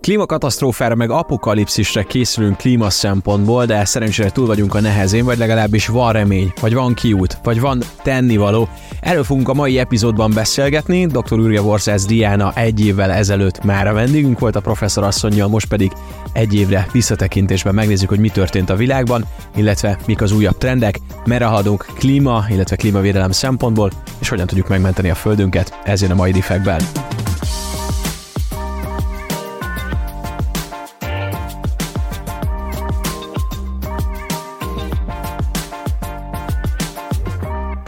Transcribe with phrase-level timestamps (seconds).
[0.00, 6.12] Klímakatasztrófára meg apokalipszisre készülünk klíma szempontból, de szerencsére túl vagyunk a nehezén, vagy legalábbis van
[6.12, 8.68] remény, vagy van kiút, vagy van tennivaló.
[9.00, 11.06] Erről fogunk a mai epizódban beszélgetni.
[11.06, 11.38] Dr.
[11.38, 15.92] Ürge Vorszász Diana egy évvel ezelőtt már a vendégünk volt a professzor asszonyjal, most pedig
[16.32, 19.24] egy évre visszatekintésben megnézzük, hogy mi történt a világban,
[19.56, 25.10] illetve mik az újabb trendek, merre haladunk klíma, illetve klímavédelem szempontból, és hogyan tudjuk megmenteni
[25.10, 25.78] a földünket.
[25.84, 26.80] Ez jön a mai difekben.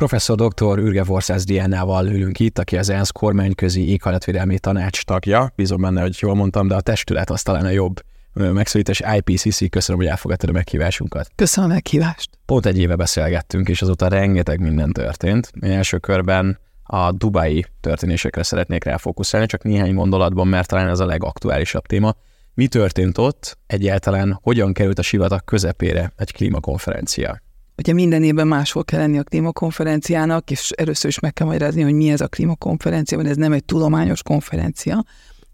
[0.00, 0.78] Professzor dr.
[0.78, 5.52] Ürge Vorszász Diánával ülünk itt, aki az ENSZ kormányközi éghajlatvédelmi tanács tagja.
[5.56, 8.00] Bízom benne, hogy jól mondtam, de a testület az talán a jobb
[8.32, 9.70] megszólítás IPCC.
[9.70, 11.30] Köszönöm, hogy elfogadtad a meghívásunkat.
[11.34, 12.30] Köszönöm a meghívást.
[12.46, 15.50] Pont egy éve beszélgettünk, és azóta rengeteg minden történt.
[15.60, 21.06] Én első körben a dubai történésekre szeretnék ráfókuszálni, csak néhány gondolatban, mert talán ez a
[21.06, 22.14] legaktuálisabb téma.
[22.54, 23.58] Mi történt ott?
[23.66, 27.40] Egyáltalán hogyan került a sivatag közepére egy klímakonferencia?
[27.80, 31.92] Ugye minden évben máshol kell lenni a klímakonferenciának, és először is meg kell magyarázni, hogy
[31.92, 35.04] mi ez a klímakonferencia, mert ez nem egy tudományos konferencia.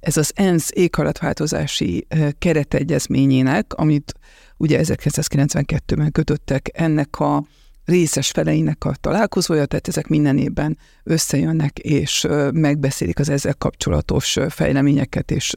[0.00, 2.06] Ez az ENSZ éghajlatváltozási
[2.38, 4.14] keretegyezményének, amit
[4.56, 7.44] ugye 1992-ben kötöttek ennek a
[7.84, 15.30] részes feleinek a találkozója, tehát ezek minden évben összejönnek, és megbeszélik az ezzel kapcsolatos fejleményeket
[15.30, 15.54] és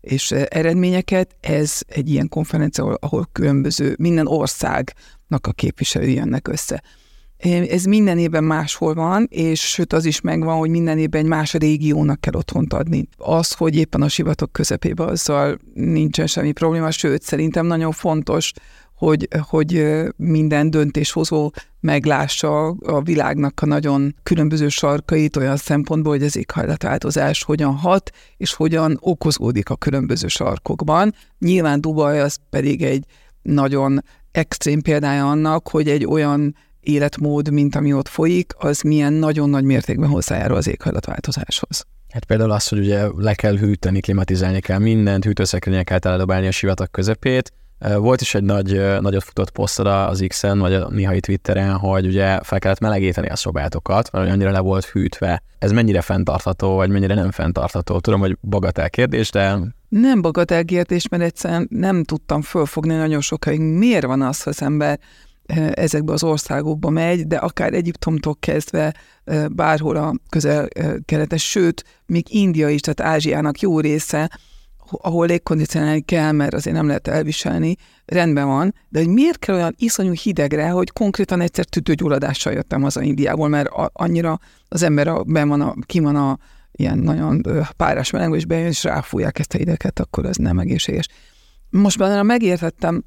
[0.00, 1.36] és eredményeket.
[1.40, 4.26] Ez egy ilyen konferencia, ahol különböző, minden
[5.30, 6.82] országnak a képviselői jönnek össze.
[7.68, 11.52] Ez minden évben máshol van, és sőt az is megvan, hogy minden évben egy más
[11.54, 13.08] régiónak kell otthont adni.
[13.16, 18.52] Az, hogy éppen a sivatag közepében azzal nincsen semmi probléma, sőt szerintem nagyon fontos,
[18.94, 19.84] hogy, hogy
[20.16, 27.74] minden döntéshozó meglássa a világnak a nagyon különböző sarkait olyan szempontból, hogy az éghajlatváltozás hogyan
[27.74, 31.14] hat, és hogyan okozódik a különböző sarkokban.
[31.38, 33.04] Nyilván Dubaj az pedig egy
[33.42, 34.00] nagyon
[34.32, 39.64] extrém példája annak, hogy egy olyan életmód, mint ami ott folyik, az milyen nagyon nagy
[39.64, 41.86] mértékben hozzájárul az éghajlatváltozáshoz.
[42.08, 46.50] Hát például az, hogy ugye le kell hűteni, klimatizálni kell mindent, hűtőszekrények kell eldobálni a
[46.50, 47.52] sivatag közepét,
[47.96, 52.40] volt is egy nagy, nagyot futott posztod az X-en, vagy a néhai Twitteren, hogy ugye
[52.42, 55.42] fel kellett melegíteni a szobátokat, mert annyira le volt hűtve.
[55.58, 57.98] Ez mennyire fenntartható, vagy mennyire nem fenntartható?
[57.98, 59.58] Tudom, hogy bagatel kérdés, de...
[59.88, 64.62] Nem bagatel kérdés, mert egyszerűen nem tudtam fölfogni nagyon sokáig, miért van az, hogy az
[64.62, 64.98] ember
[65.74, 68.94] ezekbe az országokba megy, de akár Egyiptomtól kezdve
[69.52, 74.30] bárhol a közel-keletes, sőt, még India is, tehát Ázsiának jó része,
[74.90, 79.74] ahol légkondicionálni kell, mert azért nem lehet elviselni, rendben van, de hogy miért kell olyan
[79.78, 85.48] iszonyú hidegre, hogy konkrétan egyszer tüdőgyulladással jöttem haza Indiából, mert annyira az ember a, ben
[85.48, 86.38] van a, ki van a
[86.72, 87.42] ilyen nagyon
[87.76, 91.08] párás melegbe, és bejön, és ráfújják ezt a hideket, akkor ez nem egészséges.
[91.70, 93.04] Most már megértettem,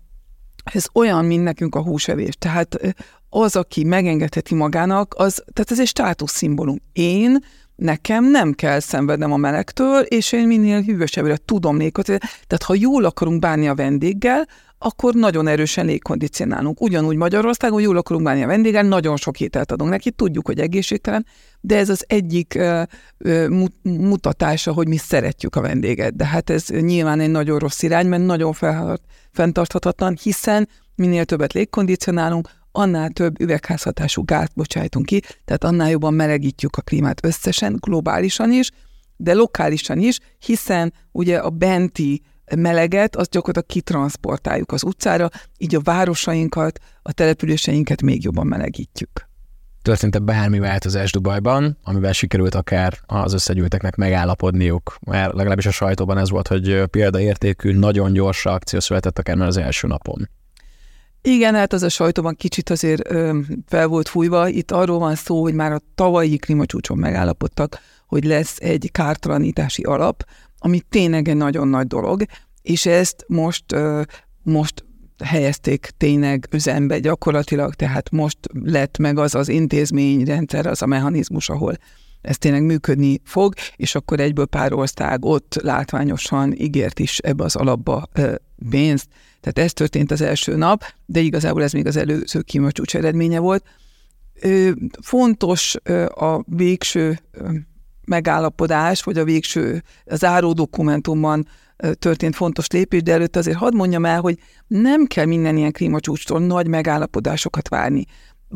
[0.63, 2.35] ez olyan, mint nekünk a húsevés.
[2.39, 2.95] Tehát
[3.29, 6.77] az, aki megengedheti magának, az, tehát ez egy státuszszimbólum.
[6.91, 7.38] Én
[7.75, 12.28] nekem nem kell szenvednem a melegtől, és én minél hűvösebbre tudom légkondicionálni.
[12.47, 14.47] Tehát ha jól akarunk bánni a vendéggel,
[14.78, 16.81] akkor nagyon erősen légkondicionálunk.
[16.81, 21.25] Ugyanúgy Magyarországon jól akarunk bánni a vendéggel, nagyon sok ételt adunk neki, tudjuk, hogy egészségtelen,
[21.62, 22.59] de ez az egyik
[23.83, 26.16] mutatása, hogy mi szeretjük a vendéget.
[26.16, 28.53] De hát ez nyilván egy nagyon rossz irány, mert nagyon
[29.31, 36.75] fenntarthatatlan, hiszen minél többet légkondicionálunk, annál több üvegházhatású gázt bocsájtunk ki, tehát annál jobban melegítjük
[36.75, 38.69] a klímát összesen, globálisan is,
[39.17, 42.22] de lokálisan is, hiszen ugye a benti
[42.56, 49.31] meleget, azt gyakorlatilag kitransportáljuk az utcára, így a városainkat, a településeinket még jobban melegítjük.
[49.81, 54.97] Történt-e bármi változás Dubajban, amivel sikerült akár az összegyűlteknek megállapodniuk?
[55.06, 59.57] Mert legalábbis a sajtóban ez volt, hogy példaértékű, nagyon gyors akció született akár már az
[59.57, 60.29] első napon.
[61.25, 64.47] Igen, hát az a sajtóban kicsit azért ö, fel volt fújva.
[64.47, 70.25] Itt arról van szó, hogy már a tavalyi klímacsúcson megállapodtak, hogy lesz egy kártalanítási alap,
[70.57, 72.23] ami tényleg egy nagyon nagy dolog,
[72.62, 74.01] és ezt most, ö,
[74.42, 74.86] most
[75.24, 81.77] helyezték tényleg üzembe gyakorlatilag, tehát most lett meg az az intézményrendszer, az a mechanizmus, ahol
[82.23, 87.55] ez tényleg működni fog, és akkor egyből pár ország ott látványosan ígért is ebbe az
[87.55, 88.07] alapba
[88.69, 89.07] pénzt,
[89.41, 93.63] tehát ez történt az első nap, de igazából ez még az előző kímacsúcs eredménye volt.
[95.01, 95.75] Fontos
[96.07, 97.19] a végső
[98.05, 101.47] megállapodás, vagy a végső záró dokumentumban
[101.99, 106.39] történt fontos lépés, de előtt azért hadd mondjam el, hogy nem kell minden ilyen klímacsúcstól
[106.39, 108.05] nagy megállapodásokat várni.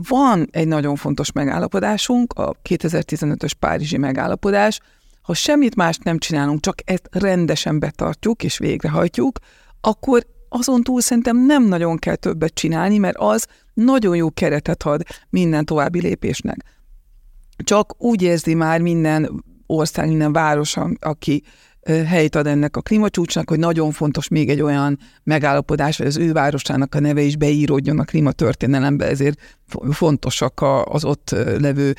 [0.08, 4.80] Van egy nagyon fontos megállapodásunk, a 2015-ös Párizsi megállapodás,
[5.22, 9.40] Ha semmit mást nem csinálunk, csak ezt rendesen betartjuk és végrehajtjuk,
[9.82, 15.04] akkor azon túl szerintem nem nagyon kell többet csinálni, mert az nagyon jó keretet ad
[15.30, 16.58] minden további lépésnek.
[17.58, 21.44] Csak úgy érzi már minden ország, minden város, aki
[21.88, 26.32] helyt ad ennek a klímacsúcsnak, hogy nagyon fontos még egy olyan megállapodás, hogy az ő
[26.32, 29.40] városának a neve is beíródjon a klímatörténelembe, ezért
[29.92, 31.96] fontosak az ott levő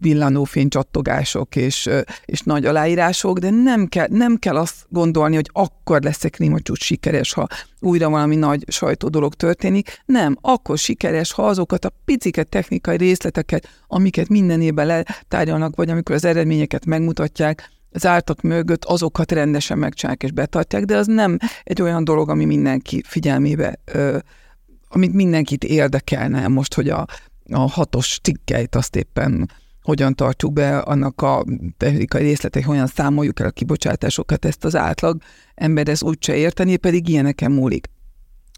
[0.00, 1.88] villanó fénycsattogások és,
[2.24, 6.82] és nagy aláírások, de nem kell, nem kell azt gondolni, hogy akkor lesz egy klímacsúcs
[6.82, 7.46] sikeres, ha
[7.80, 10.02] újra valami nagy sajtó dolog történik.
[10.06, 16.14] Nem, akkor sikeres, ha azokat a piciket technikai részleteket, amiket minden évben letárgyalnak, vagy amikor
[16.14, 21.82] az eredményeket megmutatják, az ártak mögött azokat rendesen megcsinálják és betartják, de az nem egy
[21.82, 24.18] olyan dolog, ami mindenki figyelmébe, ö,
[24.88, 27.06] amit mindenkit érdekelne most, hogy a,
[27.50, 29.50] a hatos cikkeit azt éppen
[29.82, 31.44] hogyan tartjuk be, annak a
[31.76, 35.22] technikai részletek, hogyan számoljuk el a kibocsátásokat, ezt az átlag
[35.54, 37.86] ember ez úgyse érteni, pedig ilyeneken múlik.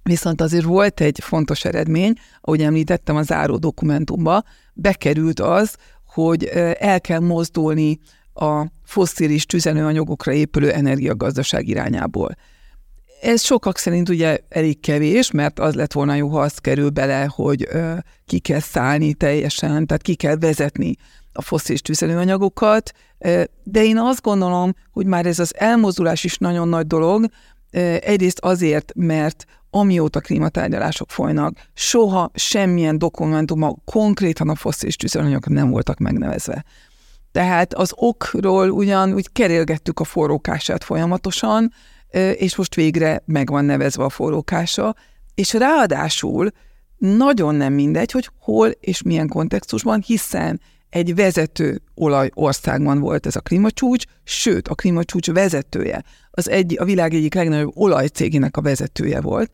[0.03, 4.43] Viszont azért volt egy fontos eredmény, ahogy említettem a záró dokumentumba,
[4.75, 5.77] bekerült az,
[6.07, 6.45] hogy
[6.79, 7.99] el kell mozdulni
[8.35, 12.37] a fosszilis tüzelőanyagokra épülő energiagazdaság irányából.
[13.23, 17.29] Ez sokak szerint ugye elég kevés, mert az lett volna jó, ha az kerül bele,
[17.35, 17.95] hogy ö,
[18.27, 20.97] ki kell szállni teljesen, tehát ki kell vezetni
[21.33, 22.93] a fosszilis tüzelőanyagokat,
[23.63, 27.27] de én azt gondolom, hogy már ez az elmozdulás is nagyon nagy dolog,
[28.01, 35.99] egyrészt azért, mert amióta klímatárgyalások folynak, soha semmilyen dokumentuma konkrétan a fosszilis tüzelőanyagok nem voltak
[35.99, 36.65] megnevezve.
[37.33, 41.73] Tehát az okról ugyan úgy kerélgettük a forrókását folyamatosan,
[42.35, 44.95] és most végre meg van nevezve a forrókása,
[45.35, 46.51] és ráadásul
[46.99, 53.41] nagyon nem mindegy, hogy hol és milyen kontextusban, hiszen egy vezető olajországban volt ez a
[53.41, 59.51] klímacsúcs, sőt, a klímacsúcs vezetője, az egy, a világ egyik legnagyobb olajcégének a vezetője volt,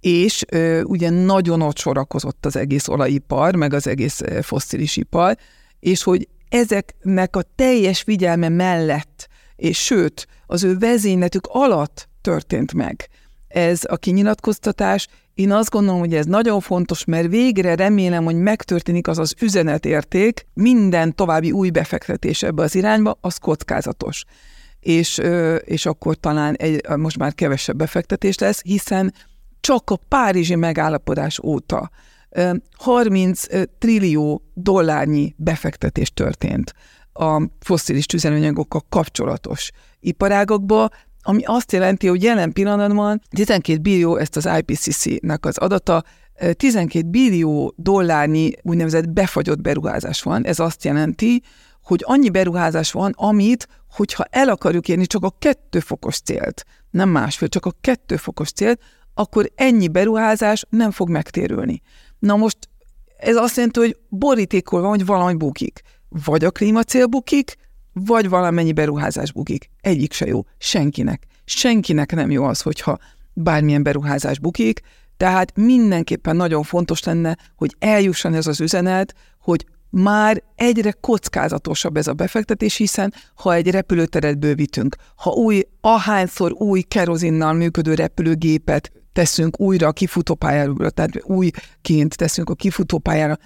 [0.00, 5.36] és ö, ugye nagyon ott sorakozott az egész olajipar, meg az egész fosszilis ipar,
[5.80, 13.08] és hogy ezeknek a teljes figyelme mellett, és sőt, az ő vezényletük alatt történt meg
[13.48, 15.08] ez a kinyilatkoztatás.
[15.34, 20.46] Én azt gondolom, hogy ez nagyon fontos, mert végre remélem, hogy megtörténik az az üzenetérték,
[20.54, 24.24] minden további új befektetés ebbe az irányba, az kockázatos.
[24.80, 25.20] És,
[25.64, 29.14] és akkor talán egy, most már kevesebb befektetés lesz, hiszen
[29.60, 31.90] csak a Párizsi megállapodás óta
[32.76, 33.44] 30
[33.78, 36.74] trillió dollárnyi befektetés történt
[37.12, 39.70] a fosszilis tüzelőanyagokkal kapcsolatos
[40.00, 40.88] iparágokba,
[41.22, 46.04] ami azt jelenti, hogy jelen pillanatban 12 billió, ezt az IPCC-nek az adata,
[46.52, 50.46] 12 billió dollárnyi úgynevezett befagyott beruházás van.
[50.46, 51.42] Ez azt jelenti,
[51.82, 57.08] hogy annyi beruházás van, amit, hogyha el akarjuk érni csak a kettő fokos célt, nem
[57.08, 58.80] másfél, csak a kettő fokos célt,
[59.14, 61.82] akkor ennyi beruházás nem fog megtérülni.
[62.18, 62.58] Na most
[63.18, 65.80] ez azt jelenti, hogy borítékolva, hogy valami bukik.
[66.08, 67.56] Vagy a klímacél bukik,
[67.92, 69.70] vagy valamennyi beruházás bukik.
[69.80, 70.44] Egyik se jó.
[70.58, 71.26] Senkinek.
[71.44, 72.98] Senkinek nem jó az, hogyha
[73.32, 74.80] bármilyen beruházás bukik,
[75.16, 82.06] tehát mindenképpen nagyon fontos lenne, hogy eljusson ez az üzenet, hogy már egyre kockázatosabb ez
[82.06, 89.60] a befektetés, hiszen ha egy repülőteret bővítünk, ha új, ahányszor új kerozinnal működő repülőgépet teszünk
[89.60, 93.38] újra a kifutópályára, tehát újként teszünk a kifutópályára,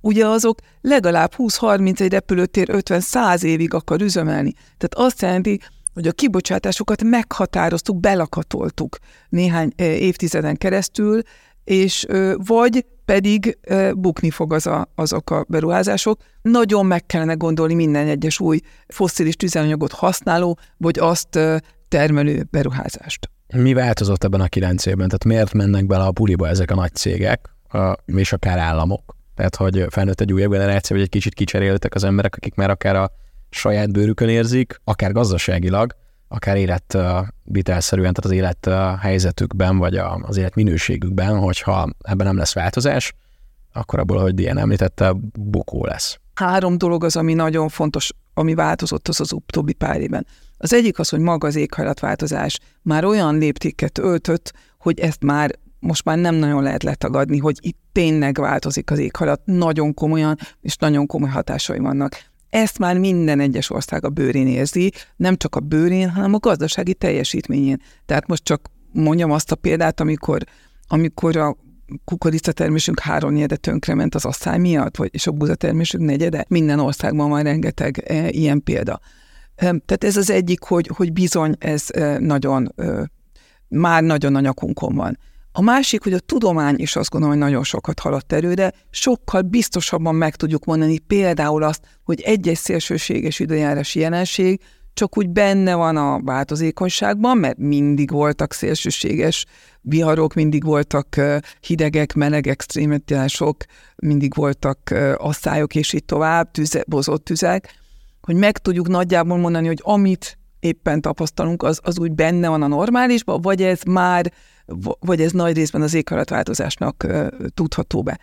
[0.00, 4.52] ugye azok legalább 20-30 egy repülőtér 50-100 évig akar üzemelni.
[4.52, 5.60] Tehát azt jelenti,
[5.94, 11.20] hogy a kibocsátásokat meghatároztuk, belakatoltuk néhány évtizeden keresztül,
[11.64, 13.58] és vagy pedig
[13.96, 16.20] bukni fog az a, azok a beruházások.
[16.42, 21.38] Nagyon meg kellene gondolni minden egyes új fosszilis tüzelőanyagot használó, vagy azt
[21.88, 23.30] termelő beruházást.
[23.52, 25.06] Mi változott ebben a kilenc évben?
[25.06, 27.54] Tehát miért mennek bele a puliba ezek a nagy cégek,
[28.06, 29.16] és akár államok?
[29.34, 32.96] Tehát, hogy felnőtt egy újabb generáció, vagy egy kicsit kicseréltek az emberek, akik már akár
[32.96, 33.10] a
[33.50, 35.94] saját bőrükön érzik, akár gazdaságilag,
[36.28, 43.14] akár életvitelszerűen, tehát az élet helyzetükben, vagy az élet minőségükben, hogyha ebben nem lesz változás,
[43.72, 46.18] akkor abból, hogy Diana említette, bukó lesz.
[46.34, 50.26] Három dolog az, ami nagyon fontos, ami változott az az utóbbi pár évben.
[50.62, 56.04] Az egyik az, hogy maga az éghajlatváltozás már olyan léptéket öltött, hogy ezt már most
[56.04, 61.06] már nem nagyon lehet letagadni, hogy itt tényleg változik az éghajlat, nagyon komolyan, és nagyon
[61.06, 62.16] komoly hatásai vannak.
[62.50, 66.94] Ezt már minden egyes ország a bőrén érzi, nem csak a bőrén, hanem a gazdasági
[66.94, 67.82] teljesítményén.
[68.06, 70.42] Tehát most csak mondjam azt a példát, amikor,
[70.88, 71.56] amikor a
[72.04, 76.44] kukoricatermésünk három negyede tönkrement az asszály miatt, vagy és a búzatermésünk negyede.
[76.48, 79.00] Minden országban van rengeteg e, ilyen példa.
[79.60, 81.86] Tehát ez az egyik, hogy, hogy bizony ez
[82.18, 82.74] nagyon,
[83.68, 85.18] már nagyon a nyakunkon van.
[85.52, 90.14] A másik, hogy a tudomány is azt gondolom, hogy nagyon sokat haladt előre, sokkal biztosabban
[90.14, 94.60] meg tudjuk mondani például azt, hogy egy-egy szélsőséges időjárási jelenség
[94.94, 99.46] csak úgy benne van a változékonyságban, mert mindig voltak szélsőséges
[99.80, 101.20] viharok, mindig voltak
[101.60, 103.56] hidegek, meleg extrémitások,
[103.96, 107.79] mindig voltak asszályok, és így tovább, tüze, bozott tüzek,
[108.20, 112.66] hogy meg tudjuk nagyjából mondani, hogy amit éppen tapasztalunk, az, az úgy benne van a
[112.66, 114.32] normálisban, vagy ez már,
[115.00, 117.06] vagy ez nagy részben az éghajlatváltozásnak
[117.54, 118.18] tudható be.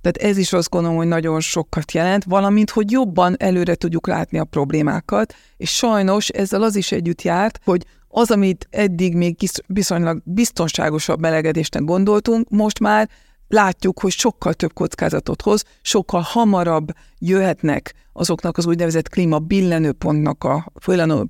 [0.00, 4.38] Tehát ez is azt gondolom, hogy nagyon sokat jelent, valamint, hogy jobban előre tudjuk látni
[4.38, 10.20] a problémákat, és sajnos ezzel az is együtt járt, hogy az, amit eddig még viszonylag
[10.24, 13.08] biztonságosabb melegedésnek gondoltunk, most már
[13.52, 20.72] látjuk, hogy sokkal több kockázatot hoz, sokkal hamarabb jöhetnek azoknak az úgynevezett klíma billenőpontnak, a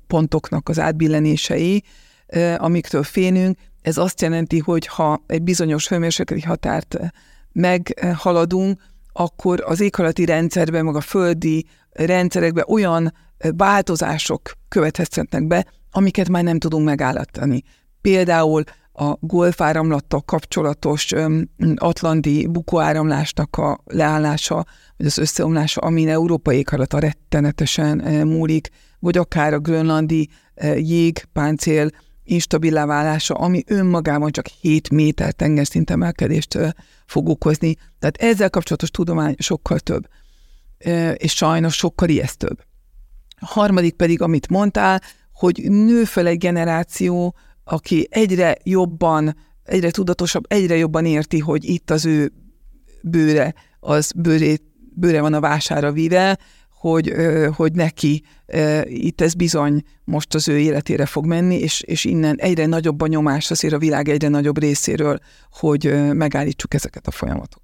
[0.07, 1.83] pontoknak az átbillenései,
[2.57, 3.57] amiktől félünk.
[3.81, 6.97] Ez azt jelenti, hogy ha egy bizonyos hőmérsékleti határt
[7.51, 8.81] meghaladunk,
[9.13, 16.59] akkor az éghajlati rendszerben, meg a földi rendszerekben olyan változások követhetnek be, amiket már nem
[16.59, 17.63] tudunk megállítani.
[18.01, 18.63] Például
[18.95, 21.13] a golfáramlattal kapcsolatos
[21.75, 24.65] atlanti bukóáramlásnak a leállása,
[24.97, 27.97] vagy az összeomlása, amin európai éghajlata rettenetesen
[28.27, 28.69] múlik,
[28.99, 30.29] vagy akár a grönlandi
[30.75, 31.89] jégpáncél
[32.23, 36.57] instabilá válása, ami önmagában csak 7 méter tengerszint emelkedést
[37.05, 37.75] fog okozni.
[37.99, 40.07] Tehát ezzel kapcsolatos tudomány sokkal több,
[41.13, 42.63] és sajnos sokkal ijesztőbb.
[43.39, 45.01] A harmadik pedig, amit mondtál,
[45.33, 51.89] hogy nő fel egy generáció, aki egyre jobban, egyre tudatosabb, egyre jobban érti, hogy itt
[51.89, 52.31] az ő
[53.01, 54.57] bőre, az bőré,
[54.93, 56.37] bőre van a vására vive,
[56.69, 57.13] hogy,
[57.55, 58.23] hogy neki
[58.83, 63.07] itt ez bizony most az ő életére fog menni, és, és innen egyre nagyobb a
[63.07, 65.19] nyomás azért a világ egyre nagyobb részéről,
[65.51, 67.62] hogy megállítsuk ezeket a folyamatokat.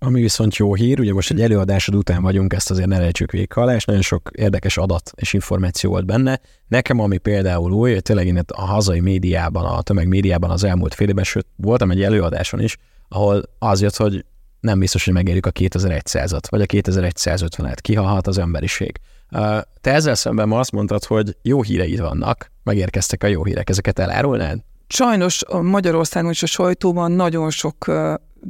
[0.00, 3.52] Ami viszont jó hír, ugye most egy előadásod után vagyunk, ezt azért ne lejtsük végig
[3.66, 6.40] és nagyon sok érdekes adat és információ volt benne.
[6.68, 11.08] Nekem, ami például új, hogy tényleg innen a hazai médiában, a tömegmédiában az elmúlt fél
[11.08, 12.76] évben, sőt, voltam egy előadáson is,
[13.08, 14.24] ahol az jött, hogy
[14.60, 19.00] nem biztos, hogy megérjük a 2100-at, vagy a 2150-et, kihalhat az emberiség.
[19.80, 23.98] Te ezzel szemben ma azt mondtad, hogy jó híreid vannak, megérkeztek a jó hírek, ezeket
[23.98, 24.58] elárulnád?
[24.88, 27.90] Sajnos Magyarországon és a sajtóban nagyon sok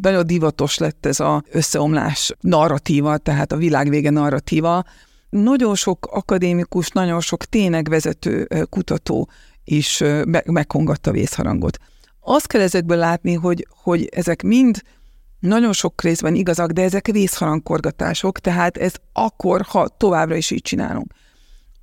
[0.00, 4.84] nagyon divatos lett ez a összeomlás narratíva, tehát a világvége narratíva.
[5.30, 9.28] Nagyon sok akadémikus, nagyon sok ténylegvezető kutató
[9.64, 10.02] is
[10.44, 11.78] megkongatta vészharangot.
[12.20, 14.82] Azt kell ezekből látni, hogy, hogy ezek mind
[15.38, 21.12] nagyon sok részben igazak, de ezek vészharangkorgatások, tehát ez akkor, ha továbbra is így csinálunk.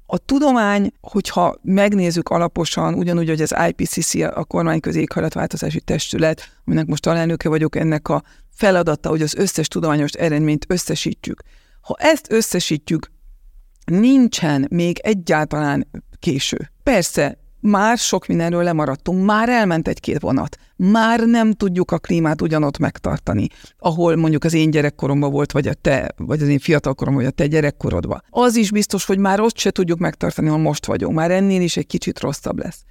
[0.05, 7.07] A tudomány, hogyha megnézzük alaposan, ugyanúgy, hogy az IPCC, a kormányközi éghajlatváltozási testület, aminek most
[7.07, 8.23] alelnöke vagyok, ennek a
[8.55, 11.43] feladata, hogy az összes tudományos eredményt összesítjük.
[11.81, 13.11] Ha ezt összesítjük,
[13.85, 15.87] nincsen még egyáltalán
[16.19, 16.71] késő.
[16.83, 22.77] Persze, már sok mindenről lemaradtunk, már elment egy-két vonat, már nem tudjuk a klímát ugyanott
[22.77, 27.31] megtartani, ahol mondjuk az én gyerekkoromban volt, vagy a te, vagy az én fiatalkoromban, vagy
[27.31, 28.23] a te gyerekkorodban.
[28.29, 31.77] Az is biztos, hogy már ott se tudjuk megtartani, ahol most vagyunk, már ennél is
[31.77, 32.83] egy kicsit rosszabb lesz.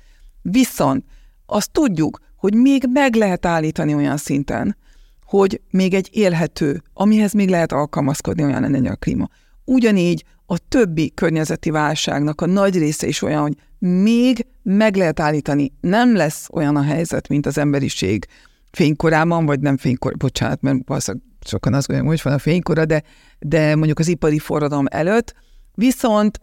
[0.42, 1.04] Viszont
[1.46, 4.76] azt tudjuk, hogy még meg lehet állítani olyan szinten,
[5.24, 9.28] hogy még egy élhető, amihez még lehet alkalmazkodni olyan lenne a klíma.
[9.64, 15.72] Ugyanígy a többi környezeti válságnak a nagy része is olyan, hogy még meg lehet állítani.
[15.80, 18.26] Nem lesz olyan a helyzet, mint az emberiség
[18.70, 23.02] fénykorában, vagy nem fénykor, bocsánat, mert valószínűleg sokan azt gondolják, hogy van a fénykora, de,
[23.38, 25.34] de mondjuk az ipari forradalom előtt,
[25.74, 26.38] viszont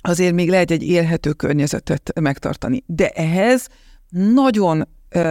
[0.00, 2.82] azért még lehet egy élhető környezetet megtartani.
[2.86, 3.66] De ehhez
[4.08, 4.88] nagyon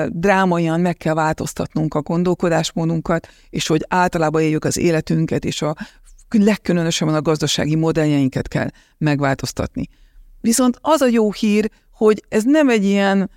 [0.08, 5.76] drámaian meg kell változtatnunk a gondolkodásmódunkat, és hogy általában éljük az életünket, és a
[6.30, 9.88] legkülönösebben a gazdasági modelljeinket kell megváltoztatni.
[10.44, 13.30] Viszont az a jó hír, hogy ez nem egy ilyen,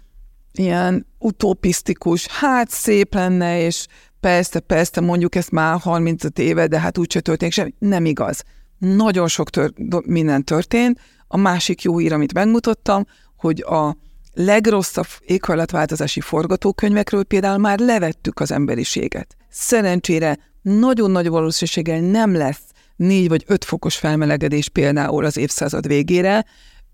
[0.53, 3.87] ilyen utopisztikus, hát szép lenne, és
[4.21, 7.75] persze, persze, mondjuk ezt már 35 éve, de hát úgyse történik semmi.
[7.79, 8.43] Nem igaz.
[8.79, 11.01] Nagyon sok tör- minden történt.
[11.29, 13.97] A másik jó hír, amit megmutattam, hogy a
[14.33, 19.37] legrosszabb éghajlatváltozási forgatókönyvekről például már levettük az emberiséget.
[19.49, 22.65] Szerencsére nagyon nagy valószínűséggel nem lesz
[22.97, 26.45] négy vagy öt fokos felmelegedés például az évszázad végére,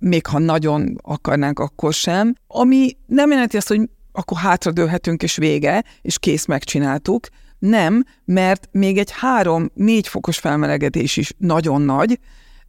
[0.02, 3.80] még ha nagyon akarnánk, akkor sem, ami nem jelenti azt, hogy
[4.12, 7.26] akkor hátradőlhetünk és vége, és kész megcsináltuk.
[7.58, 12.18] Nem, mert még egy három-négy fokos felmelegedés is nagyon nagy,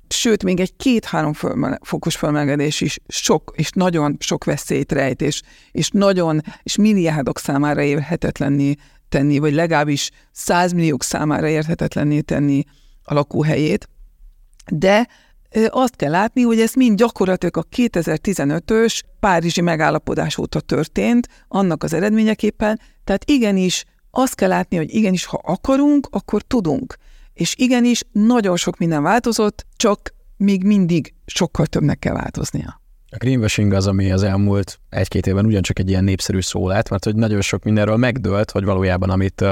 [0.07, 1.33] sőt, még egy két-három
[1.81, 7.81] fokos felmelegedés is sok, és nagyon sok veszélyt rejt, és, és nagyon, és milliárdok számára
[7.81, 8.73] érhetetlenné
[9.09, 12.63] tenni, vagy legalábbis százmilliók számára érhetetlenné tenni
[13.03, 13.89] a lakóhelyét.
[14.71, 15.07] De
[15.69, 21.93] azt kell látni, hogy ez mind gyakorlatilag a 2015-ös Párizsi megállapodás óta történt, annak az
[21.93, 26.95] eredményeképpen, tehát igenis azt kell látni, hogy igenis, ha akarunk, akkor tudunk.
[27.33, 32.81] És igenis, nagyon sok minden változott, csak még mindig sokkal többnek kell változnia.
[33.09, 37.03] A greenwashing az, ami az elmúlt egy-két évben ugyancsak egy ilyen népszerű szó lett, mert
[37.03, 39.45] hogy nagyon sok mindenről megdőlt, hogy valójában amit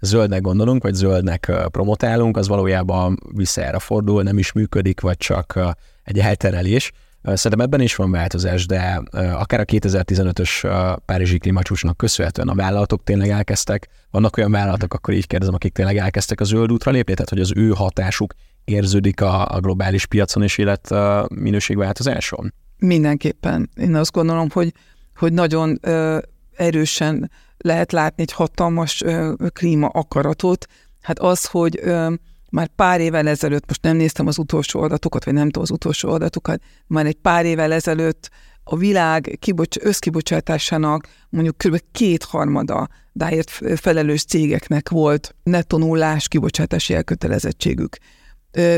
[0.00, 5.58] zöldnek gondolunk, vagy zöldnek promotálunk, az valójában visszajára fordul, nem is működik, vagy csak
[6.04, 6.92] egy elterelés.
[7.22, 10.70] Szerintem ebben is van változás, de akár a 2015-ös
[11.04, 15.96] Párizsi klímacsúcsnak köszönhetően a vállalatok tényleg elkezdtek, vannak olyan vállalatok, akkor így kérdezem, akik tényleg
[15.96, 18.34] elkezdtek a zöld útra lépni, tehát hogy az ő hatásuk
[18.64, 20.94] érződik a, a globális piacon és élet
[21.28, 22.54] minőségváltozáson?
[22.78, 23.70] Mindenképpen.
[23.76, 24.72] Én azt gondolom, hogy,
[25.16, 26.18] hogy nagyon ö,
[26.56, 30.66] erősen lehet látni egy hatalmas ö, klíma akaratot.
[31.00, 32.12] Hát az, hogy ö,
[32.50, 36.10] már pár évvel ezelőtt, most nem néztem az utolsó adatokat, vagy nem tudom az utolsó
[36.10, 38.30] adatokat, már egy pár évvel ezelőtt
[38.64, 41.78] a világ kibocs- összkibocsátásának mondjuk kb.
[41.92, 47.96] kétharmada dáért felelős cégeknek volt netto nullás kibocsátási elkötelezettségük.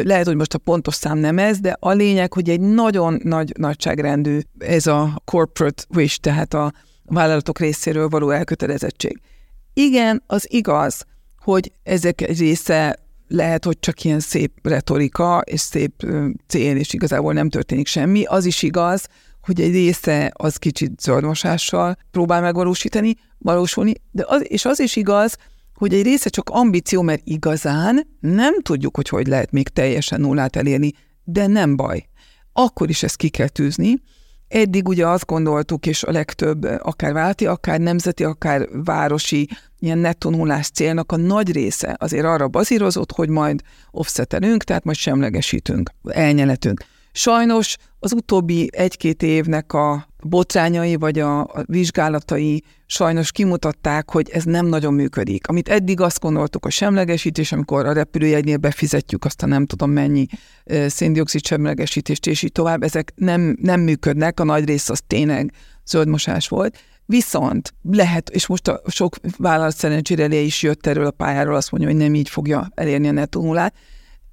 [0.03, 3.53] Lehet, hogy most a pontos szám nem ez, de a lényeg, hogy egy nagyon nagy
[3.59, 6.73] nagyságrendű ez a corporate wish, tehát a
[7.09, 9.21] vállalatok részéről való elkötelezettség.
[9.75, 11.05] Igen, az igaz,
[11.39, 12.99] hogy ezek egy része
[13.29, 16.07] lehet, hogy csak ilyen szép retorika és szép
[16.47, 18.25] cél, és igazából nem történik semmi.
[18.25, 19.07] Az is igaz,
[19.41, 25.37] hogy egy része az kicsit zöldmosással próbál megvalósítani, valósulni, de az, és az is igaz,
[25.75, 30.57] hogy egy része csak ambíció, mert igazán nem tudjuk, hogy hogy lehet még teljesen nullát
[30.57, 30.93] elérni,
[31.25, 32.09] de nem baj.
[32.53, 34.01] Akkor is ezt ki kell tűzni.
[34.49, 40.31] Eddig ugye azt gondoltuk, és a legtöbb, akár válti, akár nemzeti, akár városi ilyen nettó
[40.31, 46.85] nullás célnak a nagy része azért arra bazírozott, hogy majd offsetelünk, tehát majd semlegesítünk, elnyeletünk.
[47.13, 54.67] Sajnos az utóbbi egy-két évnek a botrányai vagy a, vizsgálatai sajnos kimutatták, hogy ez nem
[54.67, 55.49] nagyon működik.
[55.49, 60.27] Amit eddig azt gondoltuk a semlegesítés, amikor a repülőjegynél befizetjük azt a nem tudom mennyi
[60.87, 65.53] széndiokszid semlegesítést, és így tovább, ezek nem, nem működnek, a nagy rész az tényleg
[65.87, 66.79] zöldmosás volt.
[67.07, 71.91] Viszont lehet, és most a sok vállalat szerencsére is jött erről a pályáról, azt mondja,
[71.91, 73.41] hogy nem így fogja elérni a netto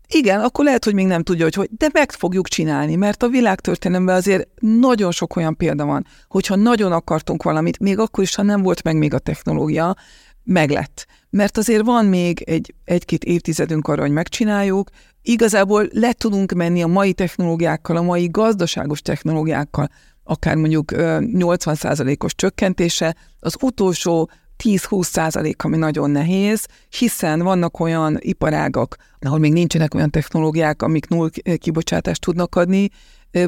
[0.08, 3.28] igen, akkor lehet, hogy még nem tudja, hogy hogy, de meg fogjuk csinálni, mert a
[3.28, 8.42] világtörténelemben azért nagyon sok olyan példa van, hogyha nagyon akartunk valamit, még akkor is, ha
[8.42, 9.96] nem volt meg még a technológia,
[10.44, 11.06] meglett.
[11.30, 14.90] Mert azért van még egy, egy-két évtizedünk arra, hogy megcsináljuk,
[15.22, 19.90] igazából le tudunk menni a mai technológiákkal, a mai gazdaságos technológiákkal,
[20.24, 24.30] akár mondjuk 80%-os csökkentése, az utolsó
[24.64, 31.08] 10-20 százalék, ami nagyon nehéz, hiszen vannak olyan iparágak, ahol még nincsenek olyan technológiák, amik
[31.08, 32.90] null kibocsátást tudnak adni,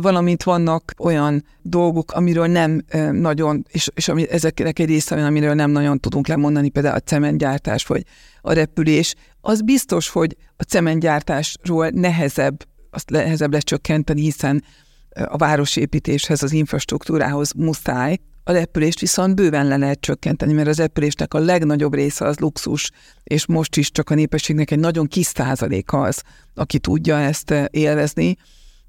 [0.02, 5.72] valamint vannak olyan dolgok, amiről nem nagyon, és, és ami, ezeknek egy része amiről nem
[5.72, 8.04] nagyon tudunk lemondani, például a cementgyártás vagy
[8.42, 9.16] a repülés.
[9.42, 14.64] Az biztos, hogy a cementgyártásról nehezebb, azt nehezebb lecsökkenteni, hiszen
[15.10, 18.18] a városépítéshez, az infrastruktúrához muszáj,
[18.48, 22.92] a repülést viszont bőven le lehet csökkenteni, mert az repülésnek a legnagyobb része az luxus,
[23.24, 26.22] és most is csak a népességnek egy nagyon kis százaléka az,
[26.56, 28.36] aki tudja ezt eh, élvezni.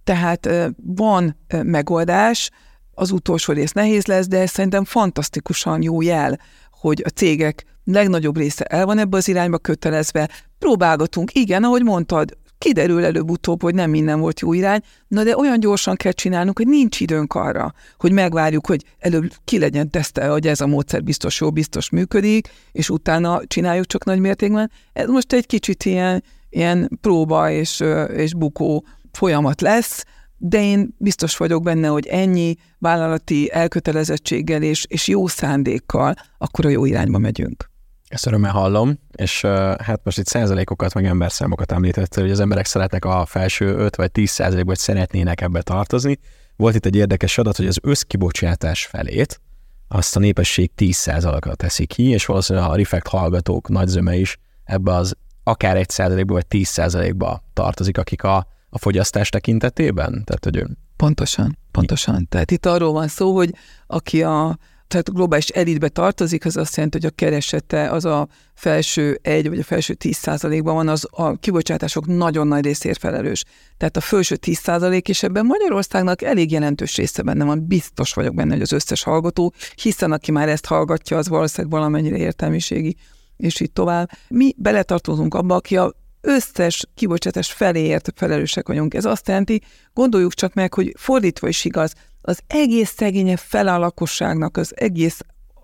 [0.04, 2.50] Tehát eh, van eh, megoldás,
[2.94, 6.40] az utolsó rész nehéz lesz, de ez szerintem fantasztikusan jó jel,
[6.70, 12.36] hogy a cégek legnagyobb része el van ebbe az irányba kötelezve, próbálgatunk, igen, ahogy mondtad,
[12.58, 16.66] kiderül előbb-utóbb, hogy nem minden volt jó irány, na de olyan gyorsan kell csinálnunk, hogy
[16.66, 21.40] nincs időnk arra, hogy megvárjuk, hogy előbb ki legyen tesztelve, hogy ez a módszer biztos
[21.40, 24.70] jó, biztos működik, és utána csináljuk csak nagy mértékben.
[24.92, 27.82] Ez most egy kicsit ilyen, ilyen próba és,
[28.16, 30.04] és bukó folyamat lesz,
[30.36, 36.68] de én biztos vagyok benne, hogy ennyi vállalati elkötelezettséggel és, és jó szándékkal, akkor a
[36.68, 37.70] jó irányba megyünk.
[38.08, 42.66] Ezt örömmel hallom, és uh, hát most itt százalékokat, meg emberszámokat említettél, hogy az emberek
[42.66, 46.18] szeretnek a felső 5 vagy 10 százalékba, vagy szeretnének ebbe tartozni.
[46.56, 49.40] Volt itt egy érdekes adat, hogy az összkibocsátás felét
[49.88, 54.38] azt a népesség 10 százalékra teszi ki, és valószínűleg a Reflect hallgatók nagy zöme is
[54.64, 60.24] ebbe az akár 1 százalékba vagy 10 százalékba tartozik, akik a, a fogyasztás tekintetében?
[60.24, 60.66] Tehát, hogy
[60.98, 62.26] Pontosan, pontosan.
[62.28, 63.54] Tehát itt arról van szó, hogy
[63.86, 69.18] aki a tehát globális elitbe tartozik, az azt jelenti, hogy a keresete az a felső
[69.22, 73.44] egy vagy a felső 10 százalékban van, az a kibocsátások nagyon nagy részért felelős.
[73.76, 78.34] Tehát a felső 10 százalék, és ebben Magyarországnak elég jelentős része benne van, biztos vagyok
[78.34, 82.96] benne, hogy az összes hallgató, hiszen aki már ezt hallgatja, az valószínűleg valamennyire értelmiségi,
[83.36, 84.10] és így tovább.
[84.28, 88.94] Mi beletartozunk abba, aki a összes kibocsátás feléért felelősek vagyunk.
[88.94, 89.62] Ez azt jelenti,
[89.94, 92.07] gondoljuk csak meg, hogy fordítva is igaz, az
[92.46, 95.20] egész szegénye fele a lakosságnak, az egész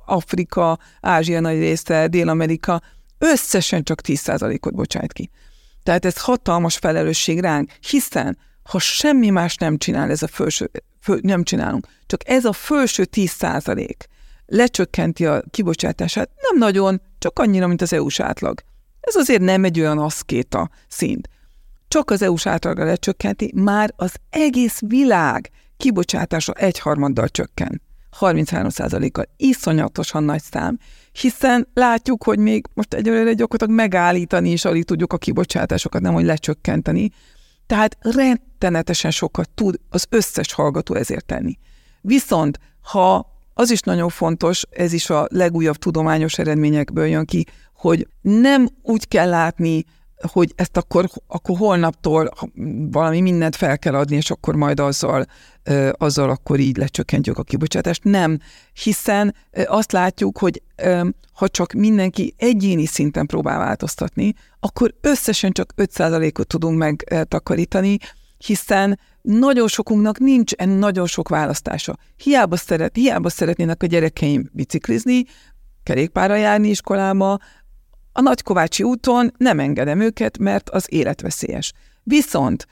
[0.07, 2.83] Afrika, Ázsia nagy része, Dél-Amerika
[3.18, 5.31] összesen csak 10%-ot bocsájt ki.
[5.83, 11.18] Tehát ez hatalmas felelősség ránk, hiszen ha semmi más nem csinál ez a felső, föl,
[11.22, 13.94] nem csinálunk, csak ez a felső 10%
[14.46, 18.61] lecsökkenti a kibocsátását, nem nagyon, csak annyira, mint az EU-s átlag.
[19.00, 21.29] Ez azért nem egy olyan aszkéta szint.
[21.88, 27.83] Csak az EU-s átlagra lecsökkenti, már az egész világ kibocsátása egyharmaddal csökken.
[28.21, 29.25] 33%-kal.
[29.37, 30.79] Iszonyatosan nagy szám,
[31.13, 36.25] hiszen látjuk, hogy még most egyelőre gyakorlatilag megállítani is alig tudjuk a kibocsátásokat, nem hogy
[36.25, 37.11] lecsökkenteni.
[37.67, 41.59] Tehát rettenetesen sokat tud az összes hallgató ezért tenni.
[42.01, 48.09] Viszont, ha az is nagyon fontos, ez is a legújabb tudományos eredményekből jön ki, hogy
[48.21, 49.85] nem úgy kell látni
[50.33, 52.31] hogy ezt akkor, akkor holnaptól
[52.91, 55.27] valami mindent fel kell adni, és akkor majd azzal,
[55.92, 58.05] azzal akkor így lecsökkentjük a kibocsátást.
[58.05, 58.38] Nem,
[58.83, 59.35] hiszen
[59.66, 60.62] azt látjuk, hogy
[61.33, 67.98] ha csak mindenki egyéni szinten próbál változtatni, akkor összesen csak 5%-ot tudunk megtakarítani,
[68.38, 71.96] hiszen nagyon sokunknak nincs nagyon sok választása.
[72.16, 75.24] Hiába, szeret, hiába szeretnének a gyerekeim biciklizni,
[75.83, 77.38] kerékpára járni iskolába,
[78.12, 81.72] a Nagykovácsi úton nem engedem őket, mert az életveszélyes.
[82.03, 82.66] Viszont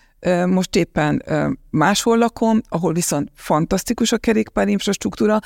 [0.47, 1.23] most éppen
[1.71, 5.39] máshol lakom, ahol viszont fantasztikus a kerékpár infrastruktúra,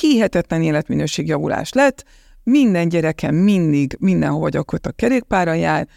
[0.00, 2.04] hihetetlen életminőség javulás lett,
[2.42, 5.88] minden gyerekem mindig, mindenhova gyakorlatilag kerékpára jár,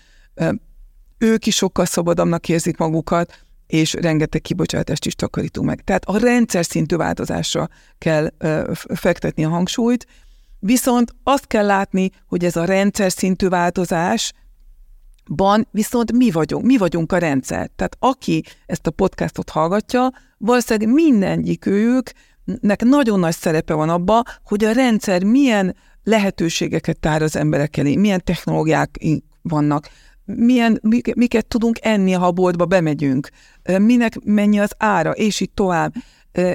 [1.17, 5.81] ők is sokkal szabadabbnak érzik magukat, és rengeteg kibocsátást is takarítunk meg.
[5.83, 8.29] Tehát a rendszer szintű változásra kell
[8.93, 10.07] fektetni a hangsúlyt,
[10.59, 14.33] Viszont azt kell látni, hogy ez a rendszer szintű változás,
[15.35, 17.69] Ban viszont mi vagyunk, mi vagyunk a rendszer.
[17.75, 24.71] Tehát aki ezt a podcastot hallgatja, valószínűleg mindegyikőjüknek nagyon nagy szerepe van abba, hogy a
[24.71, 28.97] rendszer milyen lehetőségeket tár az emberek elé, milyen technológiák
[29.41, 29.89] vannak,
[30.25, 30.81] milyen,
[31.15, 33.29] miket tudunk enni, ha a boltba bemegyünk,
[33.77, 35.93] minek mennyi az ára, és így tovább.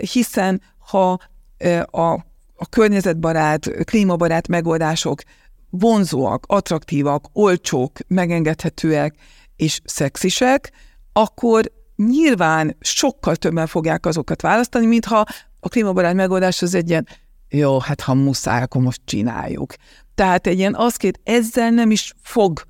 [0.00, 1.18] Hiszen ha
[1.84, 2.24] a
[2.56, 5.22] a környezetbarát, klímabarát megoldások
[5.78, 9.14] vonzóak, attraktívak, olcsók, megengedhetőek
[9.56, 10.72] és szexisek,
[11.12, 15.24] akkor nyilván sokkal többen fogják azokat választani, mintha
[15.60, 17.08] a klímabarát megoldás az egy ilyen,
[17.48, 19.74] jó, hát ha muszáj, akkor most csináljuk.
[20.14, 22.62] Tehát egy ilyen két, ezzel nem is fog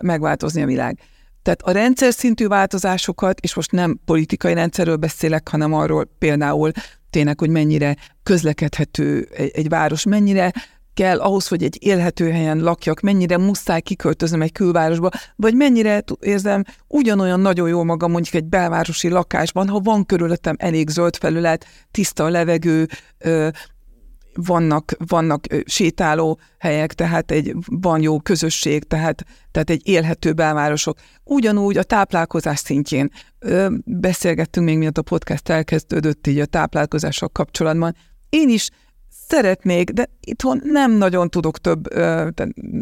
[0.00, 0.98] megváltozni a világ.
[1.42, 6.70] Tehát a rendszer szintű változásokat, és most nem politikai rendszerről beszélek, hanem arról például,
[7.10, 10.52] tényleg, hogy mennyire közlekedhető egy, egy város, mennyire
[10.94, 16.64] kell ahhoz, hogy egy élhető helyen lakjak, mennyire muszáj kiköltöznem egy külvárosba, vagy mennyire érzem
[16.88, 22.24] ugyanolyan nagyon jól magam mondjuk egy belvárosi lakásban, ha van körülöttem elég zöld felület, tiszta
[22.24, 22.88] a levegő,
[24.34, 30.98] vannak, vannak sétáló helyek, tehát egy, van jó közösség, tehát, tehát egy élhető belvárosok.
[31.24, 33.10] Ugyanúgy a táplálkozás szintjén
[33.84, 37.96] beszélgettünk még, miatt a podcast elkezdődött így a táplálkozással kapcsolatban.
[38.28, 38.68] Én is
[39.30, 41.94] szeretnék, de itthon nem nagyon tudok több,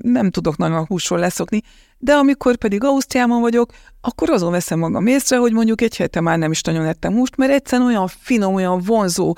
[0.03, 1.63] nem tudok nagyon a húsról leszokni,
[1.99, 6.39] de amikor pedig Ausztriában vagyok, akkor azon veszem magam észre, hogy mondjuk egy hete már
[6.39, 9.35] nem is nagyon ettem húst, mert egyszerűen olyan finom, olyan vonzó,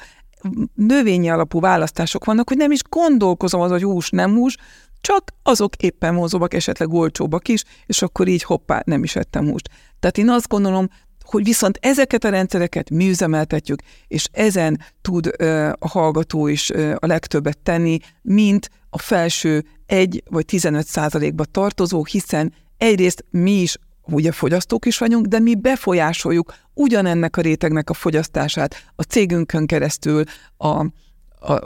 [0.75, 4.57] növényi alapú választások vannak, hogy nem is gondolkozom az, hogy hús, nem hús,
[5.01, 9.69] csak azok éppen vonzóbbak, esetleg olcsóbbak is, és akkor így hoppá, nem is ettem húst.
[10.01, 10.89] Tehát én azt gondolom,
[11.31, 15.31] hogy viszont ezeket a rendszereket mi üzemeltetjük, és ezen tud
[15.79, 22.53] a hallgató is a legtöbbet tenni, mint a felső 1 vagy 15 százalékba tartozó, hiszen
[22.77, 28.75] egyrészt mi is ugye fogyasztók is vagyunk, de mi befolyásoljuk ugyanennek a rétegnek a fogyasztását
[28.97, 30.25] a cégünkön keresztül,
[30.57, 30.87] a,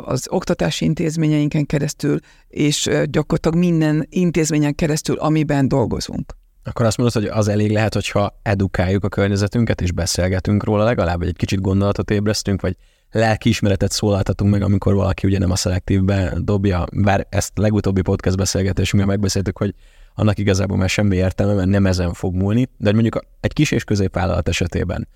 [0.04, 6.34] az oktatási intézményeinken keresztül, és gyakorlatilag minden intézményen keresztül, amiben dolgozunk.
[6.64, 11.18] Akkor azt mondod, hogy az elég lehet, hogyha edukáljuk a környezetünket, és beszélgetünk róla legalább,
[11.18, 12.76] vagy egy kicsit gondolatot ébresztünk, vagy
[13.10, 19.14] lelkiismeretet szólaltatunk meg, amikor valaki ugye nem a szelektívbe dobja, bár ezt legutóbbi podcast beszélgetésünkben
[19.14, 19.74] megbeszéltük, hogy
[20.14, 23.84] annak igazából már semmi értelme, mert nem ezen fog múlni, de mondjuk egy kis és
[23.84, 25.08] középvállalat esetében,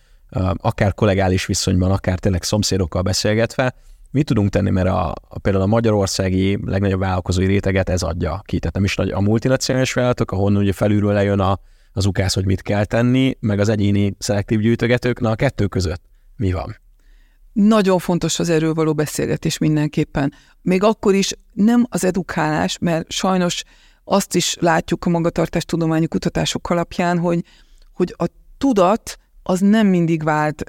[0.57, 3.75] akár kollegális viszonyban, akár tényleg szomszédokkal beszélgetve,
[4.19, 8.59] mit tudunk tenni, mert a, például a magyarországi legnagyobb vállalkozói réteget ez adja ki.
[8.59, 11.59] Tehát nem is nagy a multinacionális vállalatok, ahonnan ugye felülről lejön a,
[11.93, 16.03] az ukász, hogy mit kell tenni, meg az egyéni szelektív gyűjtögetők, na a kettő között
[16.37, 16.77] mi van?
[17.53, 20.33] Nagyon fontos az erről való beszélgetés mindenképpen.
[20.63, 23.65] Még akkor is nem az edukálás, mert sajnos
[24.05, 27.45] azt is látjuk a magatartás tudományi kutatások alapján, hogy,
[27.93, 28.25] hogy a
[28.59, 29.19] tudat
[29.51, 30.63] az nem mindig vált,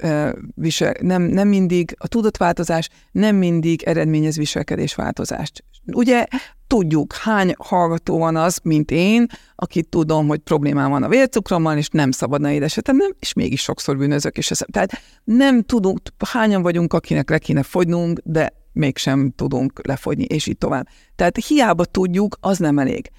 [0.54, 5.64] visel, nem, nem mindig, a tudatváltozás nem mindig eredményez viselkedésváltozást.
[5.92, 6.26] Ugye
[6.66, 11.88] tudjuk, hány hallgató van az, mint én, aki tudom, hogy problémám van a vércukrommal, és
[11.88, 14.68] nem szabadna édesetem, nem, és mégis sokszor bűnözök is eszem.
[14.72, 14.92] Tehát
[15.24, 20.86] nem tudunk, hányan vagyunk, akinek le kéne fogynunk, de mégsem tudunk lefogyni, és így tovább.
[21.16, 23.10] Tehát hiába tudjuk, az nem elég.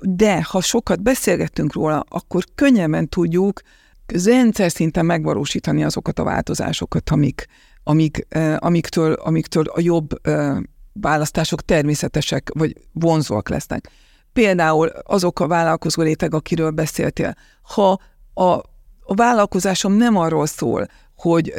[0.00, 3.60] De ha sokat beszélgettünk róla, akkor könnyebben tudjuk
[4.24, 7.46] rendszer szinten megvalósítani azokat a változásokat, amik,
[7.82, 10.08] amik, amiktől, amiktől a jobb
[10.92, 13.90] választások természetesek vagy vonzóak lesznek.
[14.32, 17.34] Például azok a vállalkozó réteg, akiről beszéltél.
[17.62, 18.00] Ha
[18.34, 18.44] a,
[19.02, 21.54] a vállalkozásom nem arról szól, hogy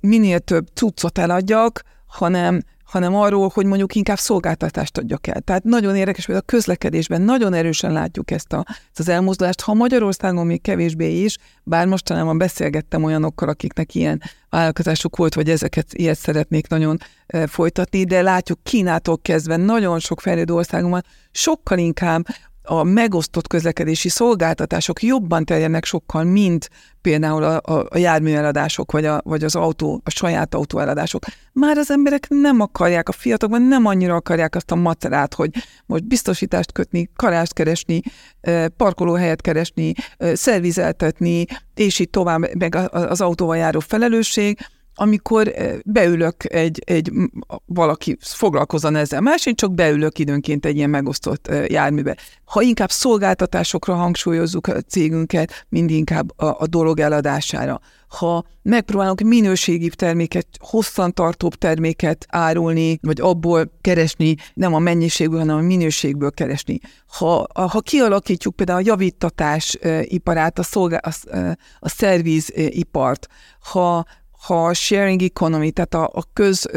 [0.00, 5.40] minél több cuccot eladjak, hanem hanem arról, hogy mondjuk inkább szolgáltatást adjak el.
[5.40, 9.60] Tehát nagyon érdekes, hogy a közlekedésben nagyon erősen látjuk ezt, a, ezt az elmozdulást.
[9.60, 15.94] Ha Magyarországon még kevésbé is, bár mostanában beszélgettem olyanokkal, akiknek ilyen vállalkozásuk volt, vagy ezeket
[15.94, 22.26] ilyet szeretnék nagyon e, folytatni, de látjuk Kínától kezdve nagyon sok fejlődő országban sokkal inkább
[22.70, 29.20] a megosztott közlekedési szolgáltatások jobban terjednek sokkal, mint például a, a, a járműeladások, vagy, a,
[29.24, 31.24] vagy az autó, a saját autóeladások.
[31.52, 35.50] Már az emberek nem akarják, a fiatalokban nem annyira akarják azt a macerát, hogy
[35.86, 38.00] most biztosítást kötni, karást keresni,
[38.76, 44.58] parkolóhelyet keresni, szervizeltetni, és így tovább, meg az autóval járó felelősség,
[45.00, 47.12] amikor eh, beülök egy, egy
[47.66, 52.16] valaki foglalkozan ezzel, más, én csak beülök időnként egy ilyen megosztott eh, járműbe.
[52.44, 57.80] Ha inkább szolgáltatásokra hangsúlyozzuk a cégünket, mind inkább a, a dolog eladására.
[58.08, 65.60] Ha megpróbálunk minőségi terméket, hosszantartóbb terméket árulni, vagy abból keresni, nem a mennyiségből, hanem a
[65.60, 66.78] minőségből keresni.
[67.06, 71.38] Ha, ha kialakítjuk például a javítatás eh, iparát, a, szolgál, a,
[71.78, 73.26] a szervizipart,
[73.60, 74.04] ha
[74.40, 76.68] ha a sharing economy, tehát a, a köz,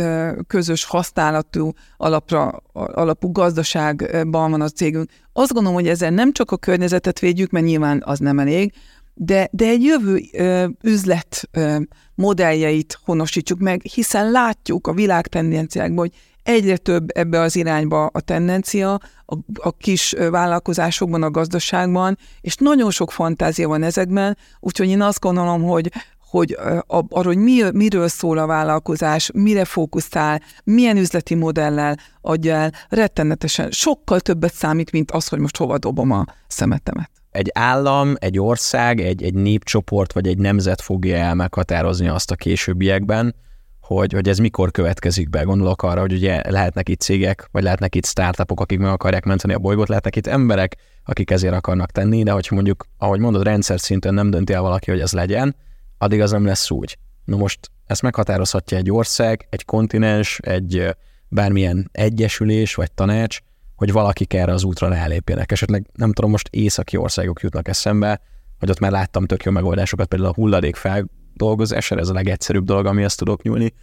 [0.48, 6.58] közös használatú alapra, alapú gazdaságban van a cégünk, azt gondolom, hogy ezzel nem csak a
[6.58, 8.74] környezetet védjük, mert nyilván az nem elég,
[9.14, 11.78] de, de egy jövő ö, üzlet ö,
[12.16, 18.22] modelljeit honosítsuk meg, hiszen látjuk a világ tendenciákban, hogy egyre több ebbe az irányba a
[18.22, 18.94] tendencia
[19.26, 25.20] a, a kis vállalkozásokban, a gazdaságban, és nagyon sok fantázia van ezekben, úgyhogy én azt
[25.20, 25.92] gondolom, hogy,
[26.34, 32.72] hogy arról, hogy mi, miről szól a vállalkozás, mire fókuszál, milyen üzleti modellel adja el,
[32.90, 37.10] rettenetesen sokkal többet számít, mint az, hogy most hova dobom a szemetemet.
[37.32, 42.36] Egy állam, egy ország, egy, egy népcsoport vagy egy nemzet fogja el meghatározni azt a
[42.36, 43.36] későbbiekben,
[43.82, 45.42] hogy, hogy ez mikor következik be.
[45.42, 49.54] Gondolok arra, hogy ugye lehetnek itt cégek, vagy lehetnek itt startupok, akik meg akarják menteni
[49.54, 53.80] a bolygót, lehetnek itt emberek, akik ezért akarnak tenni, de hogy mondjuk, ahogy mondod, rendszer
[53.80, 55.56] szinten nem dönti el valaki, hogy ez legyen,
[56.04, 56.98] addig az nem lesz úgy.
[57.26, 60.96] Na most ezt meghatározhatja egy ország, egy kontinens, egy
[61.28, 63.40] bármilyen egyesülés vagy tanács,
[63.76, 65.52] hogy valakik erre az útra rálépjenek.
[65.52, 68.22] Esetleg nem tudom, most északi országok jutnak eszembe,
[68.60, 72.86] hogy ott már láttam tök jó megoldásokat, például a hulladék feldolgozására, ez a legegyszerűbb dolog,
[72.86, 73.74] amihez tudok nyúlni,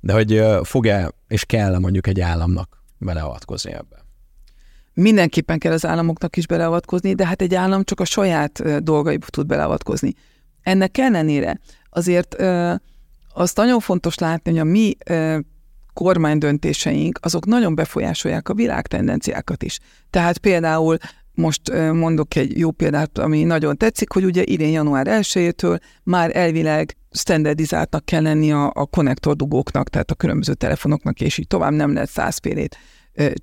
[0.00, 4.04] de hogy fog-e és kell mondjuk egy államnak beleavatkozni ebbe?
[4.94, 9.46] Mindenképpen kell az államoknak is beleavatkozni, de hát egy állam csak a saját dolgaiba tud
[9.46, 10.14] beleavatkozni.
[10.66, 12.36] Ennek ellenére azért
[13.34, 14.96] azt nagyon fontos látni, hogy a mi
[15.92, 19.78] kormány döntéseink, azok nagyon befolyásolják a világ tendenciákat is.
[20.10, 20.96] Tehát például
[21.34, 26.96] most mondok egy jó példát, ami nagyon tetszik, hogy ugye idén január 1-től már elvileg
[27.10, 32.10] standardizáltnak kell lenni a, a konnektordugóknak, tehát a különböző telefonoknak, és így tovább nem lehet
[32.10, 32.78] százfélét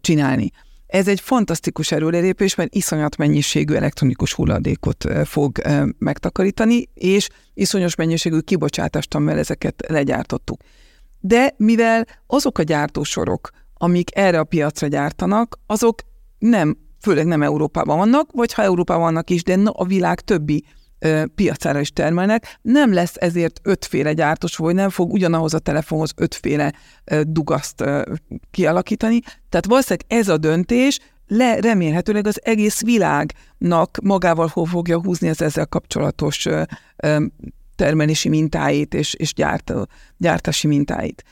[0.01, 0.51] csinálni.
[0.93, 5.62] Ez egy fantasztikus erőlépés, mert iszonyat mennyiségű elektronikus hulladékot fog
[5.97, 10.62] megtakarítani, és iszonyos mennyiségű kibocsátást, amivel ezeket legyártottuk.
[11.19, 16.01] De mivel azok a gyártósorok, amik erre a piacra gyártanak, azok
[16.39, 20.65] nem, főleg nem Európában vannak, vagy ha Európában vannak is, de a világ többi
[21.35, 26.73] piacára is termelnek, nem lesz ezért ötféle gyártós, vagy nem fog ugyanahoz a telefonhoz ötféle
[27.21, 27.83] dugaszt
[28.51, 29.19] kialakítani.
[29.49, 35.65] Tehát valószínűleg ez a döntés le, remélhetőleg az egész világnak magával fogja húzni az ezzel
[35.65, 36.47] kapcsolatos
[37.75, 39.73] termelési mintáit és, és gyárt,
[40.17, 41.23] gyártási mintáit.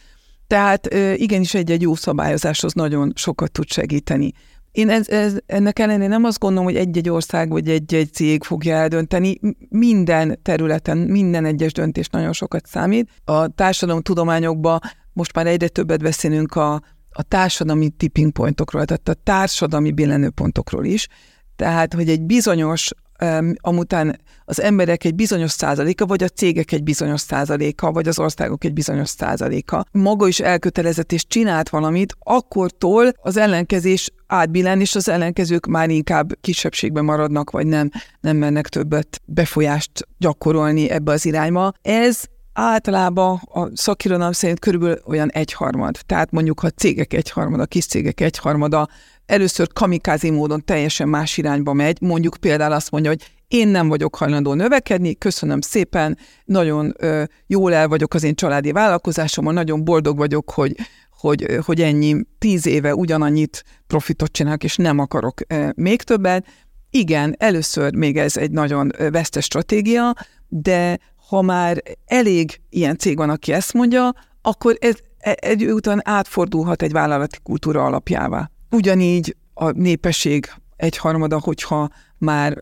[0.47, 4.31] Tehát igenis egy-egy jó szabályozáshoz nagyon sokat tud segíteni.
[4.71, 8.75] Én ez, ez, ennek ellenére nem azt gondolom, hogy egy-egy ország vagy egy-egy cég fogja
[8.75, 9.39] eldönteni.
[9.69, 13.10] Minden területen, minden egyes döntés nagyon sokat számít.
[13.23, 14.79] A társadalomtudományokban
[15.13, 16.73] most már egyre többet beszélünk a,
[17.10, 21.07] a társadalmi tipping pointokról, tehát a társadalmi billenőpontokról is.
[21.55, 22.91] Tehát, hogy egy bizonyos
[23.62, 28.63] amután az emberek egy bizonyos százaléka, vagy a cégek egy bizonyos százaléka, vagy az országok
[28.63, 35.10] egy bizonyos százaléka maga is elkötelezett és csinált valamit, akkortól az ellenkezés átbillen, és az
[35.10, 41.73] ellenkezők már inkább kisebbségben maradnak, vagy nem, nem mennek többet befolyást gyakorolni ebbe az irányba.
[41.81, 45.97] Ez általában a szakirodalom szerint körülbelül olyan egyharmad.
[46.05, 48.88] Tehát mondjuk, ha cégek egyharmada, kis cégek egyharmada
[49.32, 54.15] először kamikázi módon teljesen más irányba megy, mondjuk például azt mondja, hogy én nem vagyok
[54.15, 60.17] hajlandó növekedni, köszönöm szépen, nagyon ö, jól el vagyok az én családi vállalkozásommal, nagyon boldog
[60.17, 60.76] vagyok, hogy,
[61.20, 66.46] hogy, hogy ennyi tíz éve ugyanannyit profitot csinálok, és nem akarok ö, még többet.
[66.89, 70.13] Igen, először még ez egy nagyon vesztes stratégia,
[70.48, 76.02] de ha már elég ilyen cég van, aki ezt mondja, akkor ez e, egy után
[76.04, 78.52] átfordulhat egy vállalati kultúra alapjává.
[78.71, 82.57] Ugyanígy a népesség egyharmada, hogyha már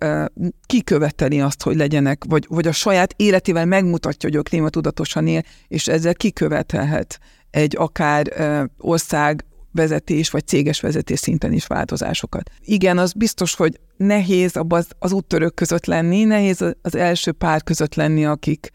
[0.65, 5.87] kiköveteli azt, hogy legyenek, vagy, vagy a saját életével megmutatja, hogy a klímatudatosan él, és
[5.87, 7.19] ezzel kikövetelhet
[7.51, 12.51] egy akár uh, ország vezetés vagy céges vezetés szinten is változásokat.
[12.59, 17.95] Igen, az biztos, hogy nehéz az, az úttörők között lenni, nehéz az első pár között
[17.95, 18.69] lenni, akik,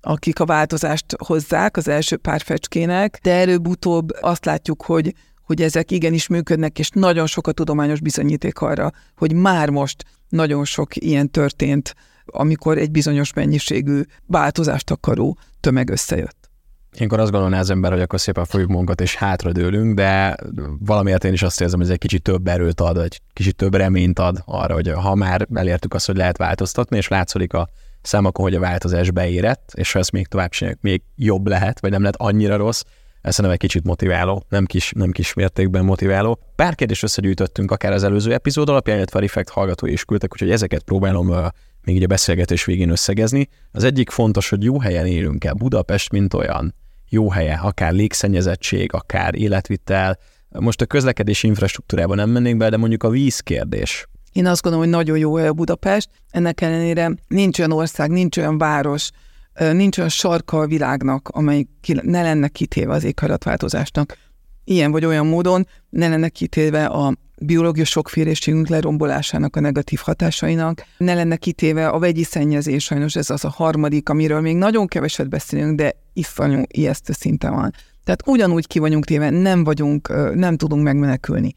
[0.00, 5.14] akik a változást hozzák az első pár fecskének, de előbb-utóbb azt látjuk, hogy
[5.48, 10.64] hogy ezek igenis működnek, és nagyon sok a tudományos bizonyíték arra, hogy már most nagyon
[10.64, 11.94] sok ilyen történt,
[12.26, 16.50] amikor egy bizonyos mennyiségű változást akaró tömeg összejött.
[16.94, 20.36] Ilyenkor azt gondolná az ember, hogy akkor szépen fogjuk magunkat és hátradőlünk, de
[20.78, 23.74] valamiért én is azt érzem, hogy ez egy kicsit több erőt ad, egy kicsit több
[23.74, 27.68] reményt ad arra, hogy ha már elértük azt, hogy lehet változtatni, és látszik a
[28.02, 31.90] számokon, hogy a változás beérett, és ha ezt még tovább csináljuk, még jobb lehet, vagy
[31.90, 32.82] nem lehet annyira rossz,
[33.28, 36.38] ez szerintem egy kicsit motiváló, nem kis, nem kis mértékben motiváló.
[36.56, 40.50] Pár kérdést összegyűjtöttünk akár az előző epizód alapján, illetve a Reflect hallgatói is küldtek, úgyhogy
[40.50, 41.46] ezeket próbálom uh,
[41.84, 43.48] még így a beszélgetés végén összegezni.
[43.72, 45.52] Az egyik fontos, hogy jó helyen élünk el.
[45.52, 46.74] Budapest, mint olyan
[47.08, 50.18] jó helye, akár légszennyezettség, akár életvitel.
[50.48, 54.08] Most a közlekedési infrastruktúrában nem mennénk be, de mondjuk a vízkérdés.
[54.32, 56.08] Én azt gondolom, hogy nagyon jó hely a Budapest.
[56.30, 59.10] Ennek ellenére nincs olyan ország, nincs olyan város,
[59.58, 61.66] nincs olyan sarka a világnak, amely
[62.02, 64.16] ne lenne kitéve az éghajlatváltozásnak.
[64.64, 71.14] Ilyen vagy olyan módon ne lenne kitéve a biológiai sokféleségünk lerombolásának a negatív hatásainak, ne
[71.14, 75.76] lenne kitéve a vegyi szennyezés, sajnos ez az a harmadik, amiről még nagyon keveset beszélünk,
[75.76, 77.72] de iszonyú ijesztő szinten van.
[78.04, 81.54] Tehát ugyanúgy ki vagyunk téve, nem vagyunk, nem tudunk megmenekülni.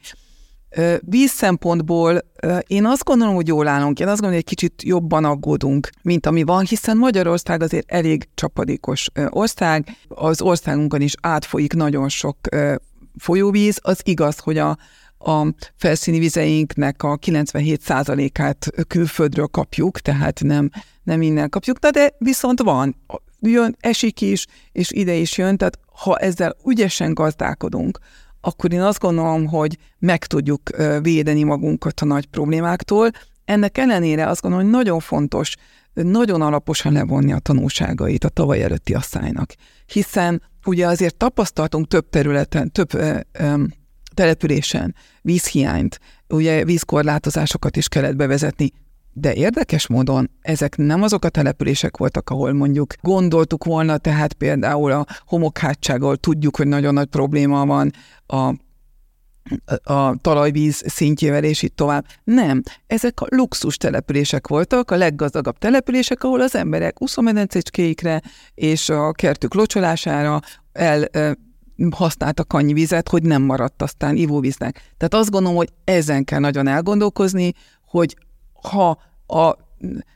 [0.99, 2.21] Víz szempontból
[2.67, 3.99] én azt gondolom, hogy jól állunk.
[3.99, 8.27] Én azt gondolom, hogy egy kicsit jobban aggódunk, mint ami van, hiszen Magyarország azért elég
[8.33, 9.97] csapadékos ország.
[10.07, 12.37] Az országunkon is átfolyik nagyon sok
[13.17, 13.79] folyóvíz.
[13.81, 14.77] Az igaz, hogy a,
[15.17, 20.69] a felszíni vizeinknek a 97%-át külföldről kapjuk, tehát nem,
[21.03, 22.95] nem innen kapjuk, de viszont van,
[23.39, 27.99] jön, esik is, és ide is jön, tehát ha ezzel ügyesen gazdálkodunk,
[28.41, 30.61] akkor én azt gondolom, hogy meg tudjuk
[31.01, 33.09] védeni magunkat a nagy problémáktól.
[33.45, 35.55] Ennek ellenére azt gondolom, hogy nagyon fontos
[35.93, 39.53] nagyon alaposan levonni a tanulságait a tavaly előtti asszálynak.
[39.85, 43.63] Hiszen ugye azért tapasztaltunk több területen, több ö, ö,
[44.13, 48.71] településen vízhiányt, ugye vízkorlátozásokat is kellett bevezetni,
[49.13, 54.91] de érdekes módon ezek nem azok a települések voltak, ahol mondjuk gondoltuk volna, tehát például
[54.91, 57.91] a homokhátsággal tudjuk, hogy nagyon nagy probléma van
[58.27, 58.53] a
[59.83, 62.05] a talajvíz szintjével, és itt tovább.
[62.23, 68.21] Nem, ezek a luxus települések voltak, a leggazdagabb települések, ahol az emberek úszómedencecskéikre
[68.53, 70.39] és a kertük locsolására
[70.71, 71.09] el
[71.91, 74.93] használtak annyi vizet, hogy nem maradt aztán ivóvíznek.
[74.97, 77.51] Tehát azt gondolom, hogy ezen kell nagyon elgondolkozni,
[77.85, 78.15] hogy
[78.61, 78.97] ha
[79.27, 79.55] a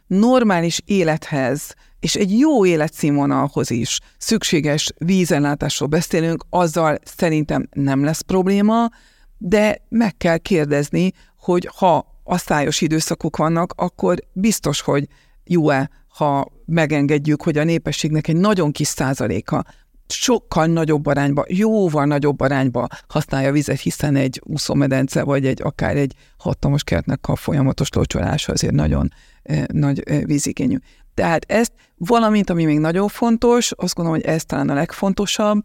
[0.07, 8.89] normális élethez és egy jó életszínvonalhoz is szükséges vízellátásról beszélünk, azzal szerintem nem lesz probléma,
[9.37, 15.07] de meg kell kérdezni, hogy ha asszályos időszakok vannak, akkor biztos, hogy
[15.43, 19.63] jó-e, ha megengedjük, hogy a népességnek egy nagyon kis százaléka
[20.07, 25.97] sokkal nagyobb arányba, jóval nagyobb arányba használja a vizet, hiszen egy úszómedence vagy egy akár
[25.97, 29.11] egy hatalmas kertnek a folyamatos locsolása azért nagyon
[29.43, 30.77] eh, nagy eh, vízigényű.
[31.13, 35.63] Tehát ezt, valamint ami még nagyon fontos, azt gondolom, hogy ez talán a legfontosabb,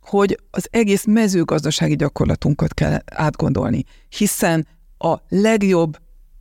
[0.00, 4.66] hogy az egész mezőgazdasági gyakorlatunkat kell átgondolni, hiszen
[4.98, 5.96] a legjobb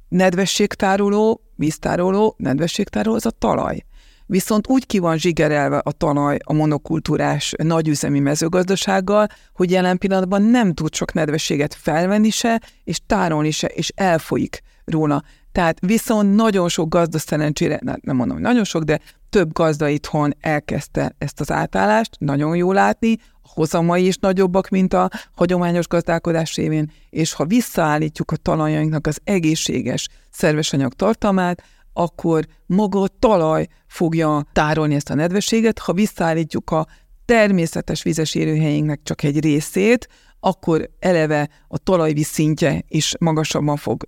[0.10, 3.86] nedvességtároló, víztároló, nedvességtároló az a talaj.
[4.30, 10.74] Viszont úgy ki van zsigerelve a talaj a monokultúrás nagyüzemi mezőgazdasággal, hogy jelen pillanatban nem
[10.74, 15.24] tud sok nedvességet felvenni se, és tárolni se, és elfolyik róla.
[15.52, 19.00] Tehát viszont nagyon sok gazda szerencsére, nem mondom, hogy nagyon sok, de
[19.30, 24.94] több gazda itthon elkezdte ezt az átállást, nagyon jó látni, a hozamai is nagyobbak, mint
[24.94, 31.64] a hagyományos gazdálkodás révén, és ha visszaállítjuk a talajainknak az egészséges szerves anyag tartalmát,
[31.94, 33.68] akkor maga a talaj
[33.98, 36.88] fogja tárolni ezt a nedvességet, ha visszaállítjuk a
[37.26, 40.08] természetes vizes élőhelyénknek csak egy részét,
[40.40, 44.04] akkor eleve a talajvíz szintje is magasabban fog,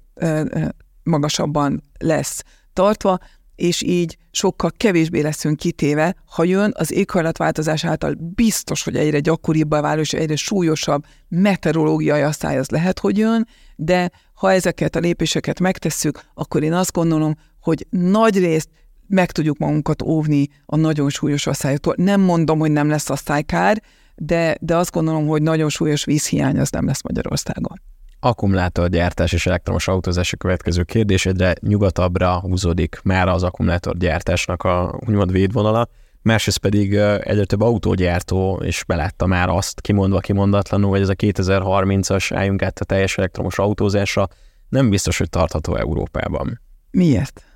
[1.04, 3.18] magasabban lesz tartva,
[3.56, 9.82] és így sokkal kevésbé leszünk kitéve, ha jön az éghajlatváltozás által biztos, hogy egyre gyakoribbá
[9.82, 15.60] váló és egyre súlyosabb meteorológiai asszály az lehet, hogy jön, de ha ezeket a lépéseket
[15.60, 18.70] megtesszük, akkor én azt gondolom, hogy nagy részt
[19.10, 21.94] meg tudjuk magunkat óvni a nagyon súlyos asszályoktól.
[21.98, 23.82] Nem mondom, hogy nem lesz asszálykár,
[24.16, 27.82] de, de azt gondolom, hogy nagyon súlyos vízhiány az nem lesz Magyarországon.
[28.20, 35.32] Akkumulátorgyártás és elektromos autózás a következő kérdés, egyre nyugatabbra húzódik már az akkumulátorgyártásnak a úgymond
[35.32, 35.90] védvonala,
[36.22, 42.32] másrészt pedig egyre több autógyártó és belátta már azt kimondva kimondatlanul, hogy ez a 2030-as
[42.36, 44.28] álljunk át a teljes elektromos autózásra
[44.70, 46.62] nem biztos, hogy tartható Európában.
[46.92, 47.49] Miért?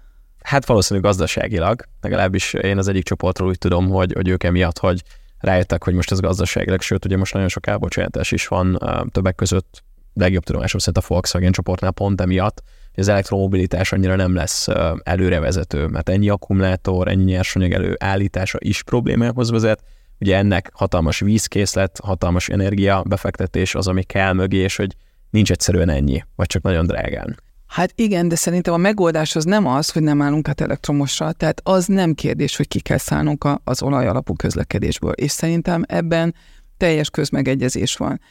[0.43, 5.03] Hát valószínűleg gazdaságilag, legalábbis én az egyik csoportról úgy tudom, hogy, hogy ők emiatt, hogy
[5.39, 8.79] rájöttek, hogy most ez gazdaságilag, sőt, ugye most nagyon sok elbocsátás is van,
[9.11, 9.83] többek között
[10.13, 12.63] legjobb tudomásom szerint a Volkswagen csoportnál pont emiatt,
[12.93, 14.67] hogy az elektromobilitás annyira nem lesz
[15.03, 19.83] előrevezető, mert ennyi akkumulátor, ennyi nyersanyag előállítása is problémához vezet,
[20.19, 24.95] ugye ennek hatalmas vízkészlet, hatalmas energia befektetés az, ami kell mögé, és hogy
[25.29, 27.37] nincs egyszerűen ennyi, vagy csak nagyon drágán.
[27.73, 31.61] Hát igen, de szerintem a megoldás az nem az, hogy nem állunk át elektromosra, tehát
[31.63, 36.35] az nem kérdés, hogy ki kell szállnunk az olaj alapú közlekedésből, és szerintem ebben
[36.77, 38.21] teljes közmegegyezés van.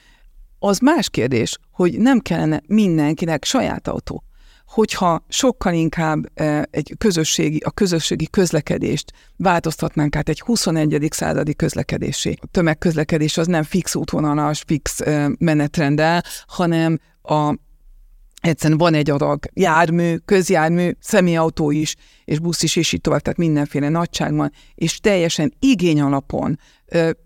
[0.58, 4.24] Az más kérdés, hogy nem kellene mindenkinek saját autó.
[4.66, 11.08] Hogyha sokkal inkább e, egy közösségi, a közösségi közlekedést változtatnánk át egy 21.
[11.10, 12.34] századi közlekedésé.
[12.40, 17.54] A tömegközlekedés az nem fix útvonalas, fix e, menetrendel, hanem a
[18.42, 23.38] egyszerűen van egy adag jármű, közjármű, személyautó is, és busz is, és így tovább, tehát
[23.38, 26.58] mindenféle nagyságban, és teljesen igény alapon,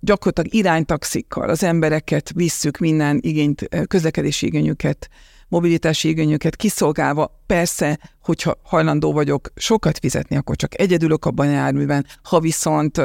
[0.00, 5.08] gyakorlatilag iránytaxikkal az embereket visszük minden igényt, közlekedési igényüket,
[5.48, 7.42] mobilitási igényüket kiszolgálva.
[7.46, 13.00] Persze, hogyha hajlandó vagyok sokat fizetni, akkor csak egyedülök abban a járműben, ha viszont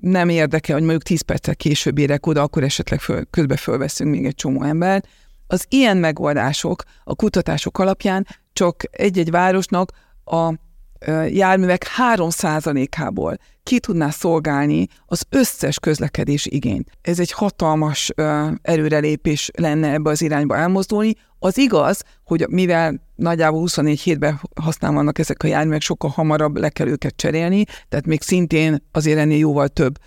[0.00, 4.24] nem érdekel, hogy mondjuk 10 perccel később érek oda, akkor esetleg föl, közbe fölveszünk még
[4.24, 5.08] egy csomó embert,
[5.46, 9.92] az ilyen megoldások a kutatások alapján csak egy-egy városnak
[10.24, 10.54] a
[11.28, 16.90] járművek 3%-ából ki tudná szolgálni az összes közlekedés igényt.
[17.02, 18.12] Ez egy hatalmas
[18.62, 21.14] erőrelépés lenne ebbe az irányba elmozdulni.
[21.38, 26.88] Az igaz, hogy mivel nagyjából 24 hétben használnak ezek a járművek, sokkal hamarabb le kell
[26.88, 29.98] őket cserélni, tehát még szintén azért ennél jóval több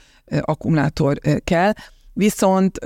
[0.41, 1.71] akkumulátor kell.
[2.13, 2.77] Viszont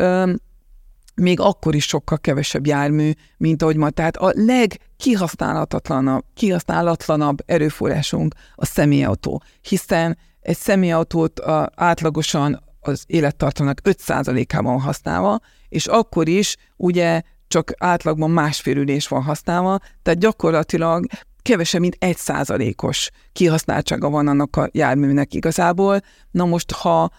[1.15, 3.89] még akkor is sokkal kevesebb jármű, mint ahogy ma.
[3.89, 11.41] Tehát a legkihasználatlanabb kihasználatlanabb erőforrásunk a személyautó, hiszen egy személyautót
[11.75, 15.39] átlagosan az élettartalnak 5%-ában használva,
[15.69, 21.05] és akkor is ugye csak átlagban másfél ülés van használva, tehát gyakorlatilag
[21.41, 25.99] kevesebb, mint egy százalékos kihasználtsága van annak a járműnek igazából.
[26.31, 27.09] Na most, ha,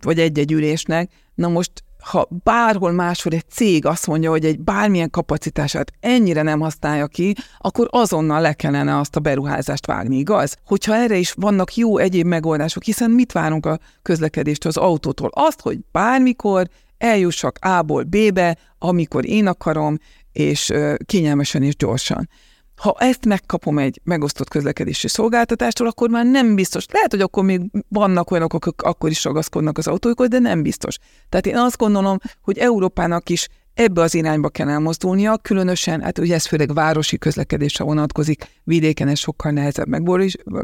[0.00, 1.70] vagy egy-egy ülésnek, na most
[2.06, 7.34] ha bárhol máshol egy cég azt mondja, hogy egy bármilyen kapacitását ennyire nem használja ki,
[7.58, 10.56] akkor azonnal le kellene azt a beruházást vágni, igaz?
[10.66, 15.30] Hogyha erre is vannak jó egyéb megoldások, hiszen mit várunk a közlekedéstől, az autótól?
[15.32, 19.98] Azt, hogy bármikor eljussak A-ból B-be, amikor én akarom,
[20.32, 20.72] és
[21.06, 22.28] kényelmesen és gyorsan
[22.76, 26.86] ha ezt megkapom egy megosztott közlekedési szolgáltatástól, akkor már nem biztos.
[26.92, 30.96] Lehet, hogy akkor még vannak olyanok, akik akkor is ragaszkodnak az autóikhoz, de nem biztos.
[31.28, 36.34] Tehát én azt gondolom, hogy Európának is ebbe az irányba kell elmozdulnia, különösen, hát ugye
[36.34, 39.88] ez főleg városi közlekedésre vonatkozik, vidéken ez sokkal nehezebb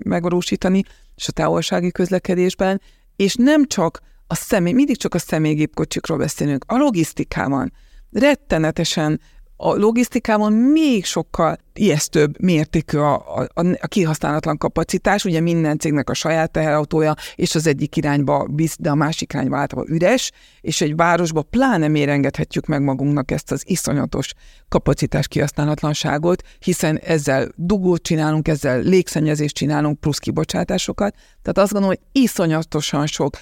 [0.04, 0.82] megvalósítani,
[1.14, 2.80] és a távolsági közlekedésben,
[3.16, 7.72] és nem csak a személy, mindig csak a személygépkocsikról beszélünk, a logisztikában
[8.12, 9.20] rettenetesen
[9.64, 13.48] A logisztikában még sokkal ijesztőbb mértékű a, a,
[13.80, 18.90] a kihasználatlan kapacitás, ugye minden cégnek a saját teherautója, és az egyik irányba visz, de
[18.90, 23.62] a másik irányba általában üres, és egy városba pláne miért engedhetjük meg magunknak ezt az
[23.66, 24.32] iszonyatos
[24.68, 31.14] kapacitás kihasználatlanságot, hiszen ezzel dugót csinálunk, ezzel légszennyezést csinálunk, plusz kibocsátásokat.
[31.42, 33.36] Tehát azt gondolom, hogy iszonyatosan sok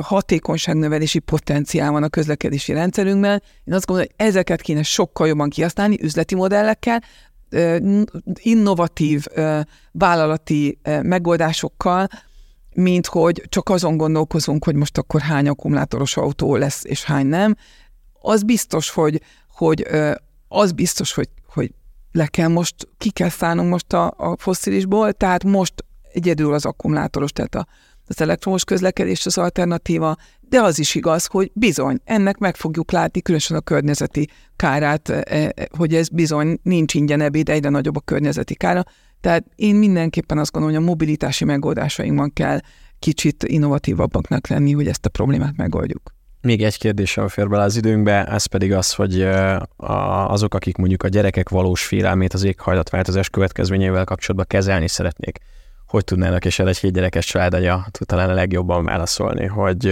[0.00, 3.42] hatékonyságnövelési potenciál van a közlekedési rendszerünkben.
[3.64, 7.02] Én azt gondolom, hogy ezeket kéne sokkal jobban kihasználni üzleti modellekkel,
[8.34, 9.24] innovatív
[9.92, 12.08] vállalati megoldásokkal,
[12.74, 17.56] mint hogy csak azon gondolkozunk, hogy most akkor hány akkumulátoros autó lesz, és hány nem.
[18.20, 19.86] Az biztos, hogy, hogy
[20.48, 21.72] az biztos, hogy, hogy
[22.12, 25.74] le kell most, ki kell szállnunk most a, a fosszilisból, tehát most
[26.12, 27.66] egyedül az akkumulátoros, tehát a,
[28.10, 33.20] az elektromos közlekedés az alternatíva, de az is igaz, hogy bizony, ennek meg fogjuk látni,
[33.20, 38.00] különösen a környezeti kárát, e, e, hogy ez bizony nincs ingyen ebéd, egyre nagyobb a
[38.00, 38.82] környezeti kára.
[39.20, 42.60] Tehát én mindenképpen azt gondolom, hogy a mobilitási megoldásainkban kell
[42.98, 46.02] kicsit innovatívabbaknak lenni, hogy ezt a problémát megoldjuk.
[46.40, 49.22] Még egy kérdéssel fér bele az időnkbe, ez pedig az, hogy
[50.26, 55.38] azok, akik mondjuk a gyerekek valós félelmét az éghajlatváltozás következményeivel kapcsolatban kezelni szeretnék,
[55.90, 59.84] hogy tudnának és egy gyerekes családanya tud talán a legjobban válaszolni, hogy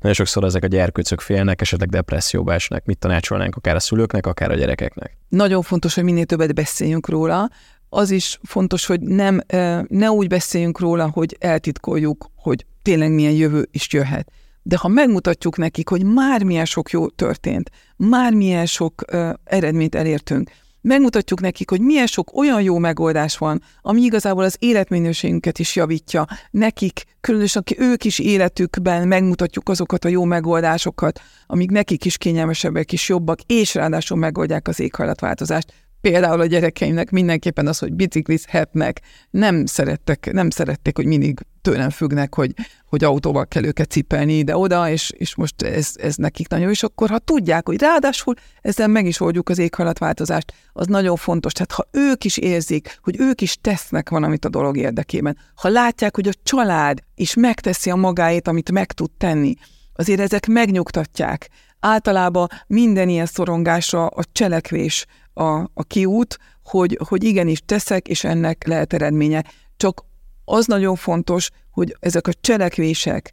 [0.00, 2.84] nagyon sokszor ezek a gyerkőcök félnek, esetleg depresszióba esnek.
[2.84, 5.16] Mit tanácsolnánk akár a szülőknek, akár a gyerekeknek?
[5.28, 7.50] Nagyon fontos, hogy minél többet beszéljünk róla.
[7.88, 9.40] Az is fontos, hogy nem,
[9.88, 14.30] ne úgy beszéljünk róla, hogy eltitkoljuk, hogy tényleg milyen jövő is jöhet.
[14.62, 19.04] De ha megmutatjuk nekik, hogy már milyen sok jó történt, már milyen sok
[19.44, 20.50] eredményt elértünk,
[20.80, 26.26] megmutatjuk nekik, hogy milyen sok olyan jó megoldás van, ami igazából az életminőségünket is javítja.
[26.50, 33.08] Nekik, különösen ők is életükben megmutatjuk azokat a jó megoldásokat, amik nekik is kényelmesebbek is
[33.08, 39.00] jobbak, és ráadásul megoldják az éghajlatváltozást például a gyerekeimnek mindenképpen az, hogy biciklizhetnek,
[39.30, 42.54] nem szerettek, nem szerették, hogy mindig tőlem függnek, hogy,
[42.88, 47.10] hogy autóval kell őket cipelni ide-oda, és, és most ez, ez nekik nagyon, és akkor
[47.10, 51.52] ha tudják, hogy ráadásul ezzel meg is oldjuk az éghajlatváltozást, az nagyon fontos.
[51.52, 56.14] Tehát ha ők is érzik, hogy ők is tesznek valamit a dolog érdekében, ha látják,
[56.14, 59.54] hogy a család is megteszi a magáét, amit meg tud tenni,
[59.94, 61.48] azért ezek megnyugtatják.
[61.80, 68.66] Általában minden ilyen szorongásra a cselekvés a, a kiút, hogy, hogy igenis teszek, és ennek
[68.66, 69.44] lehet eredménye.
[69.76, 70.04] Csak
[70.48, 73.32] az nagyon fontos, hogy ezek a cselekvések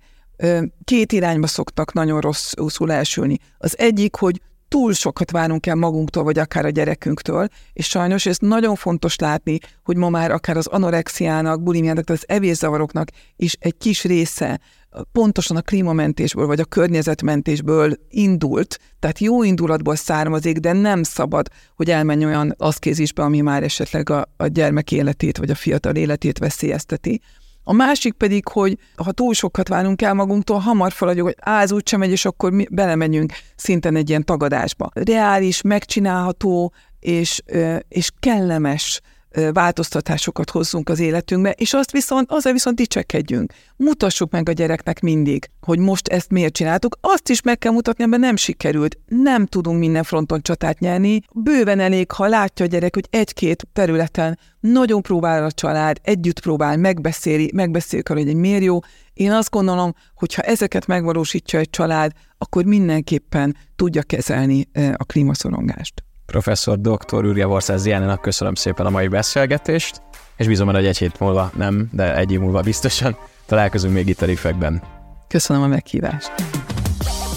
[0.84, 3.38] két irányba szoktak nagyon rosszul elsülni.
[3.58, 8.38] Az egyik, hogy túl sokat várunk el magunktól, vagy akár a gyerekünktől, és sajnos ez
[8.38, 14.04] nagyon fontos látni, hogy ma már akár az anorexiának, bulimiának, az evészavaroknak is egy kis
[14.04, 14.60] része
[15.12, 21.90] pontosan a klímamentésből vagy a környezetmentésből indult, tehát jó indulatból származik, de nem szabad, hogy
[21.90, 27.22] elmenj olyan aszkézisbe, ami már esetleg a, a gyermek életét vagy a fiatal életét veszélyezteti.
[27.68, 31.88] A másik pedig, hogy ha túl sokat várunk el magunktól, hamar feladjuk, hogy áz úgy
[31.88, 34.90] sem megy, és akkor mi belemegyünk szinten egy ilyen tagadásba.
[34.94, 37.42] Reális, megcsinálható és,
[37.88, 39.02] és kellemes
[39.54, 43.54] változtatásokat hozzunk az életünkbe, és azt viszont, azzal viszont dicsekedjünk.
[43.76, 46.98] Mutassuk meg a gyereknek mindig, hogy most ezt miért csináltuk.
[47.02, 48.98] Azt is meg kell mutatni, amiben nem sikerült.
[49.08, 51.22] Nem tudunk minden fronton csatát nyerni.
[51.34, 56.78] Bőven elég, ha látja a gyerek, hogy egy-két területen nagyon próbál a család, együtt próbál,
[56.78, 58.80] megbeszéli, megbeszéljük arra, hogy miért jó.
[59.14, 66.04] Én azt gondolom, hogy ha ezeket megvalósítja egy család, akkor mindenképpen tudja kezelni a klímaszorongást.
[66.26, 67.24] Professzor dr.
[67.24, 70.02] Ürge Vorszáz Jánának köszönöm szépen a mai beszélgetést,
[70.38, 74.22] és bízom, hogy egy hét múlva nem, de egy év múlva biztosan találkozunk még itt
[74.22, 74.82] a Rifekben.
[75.28, 76.32] Köszönöm a meghívást.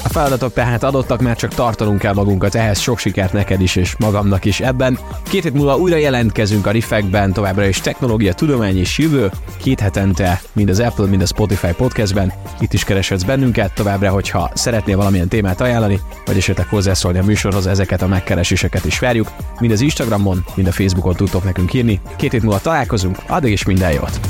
[0.05, 3.97] A feladatok tehát adottak, mert csak tartanunk kell magunkat, ehhez sok sikert neked is és
[3.97, 4.99] magamnak is ebben.
[5.23, 9.31] Két hét múlva újra jelentkezünk a Riffekben, továbbra is technológia, tudomány és jövő.
[9.63, 12.33] Két hetente, mind az Apple, mind a Spotify podcastben.
[12.61, 17.67] Itt is kereshetsz bennünket, továbbra, hogyha szeretnél valamilyen témát ajánlani, vagy esetleg hozzászólni a műsorhoz,
[17.67, 19.33] ezeket a megkereséseket is várjuk.
[19.61, 22.01] Mind az Instagramon, mind a Facebookon tudtok nekünk írni.
[22.17, 24.21] Két hét múlva találkozunk, addig is minden jót!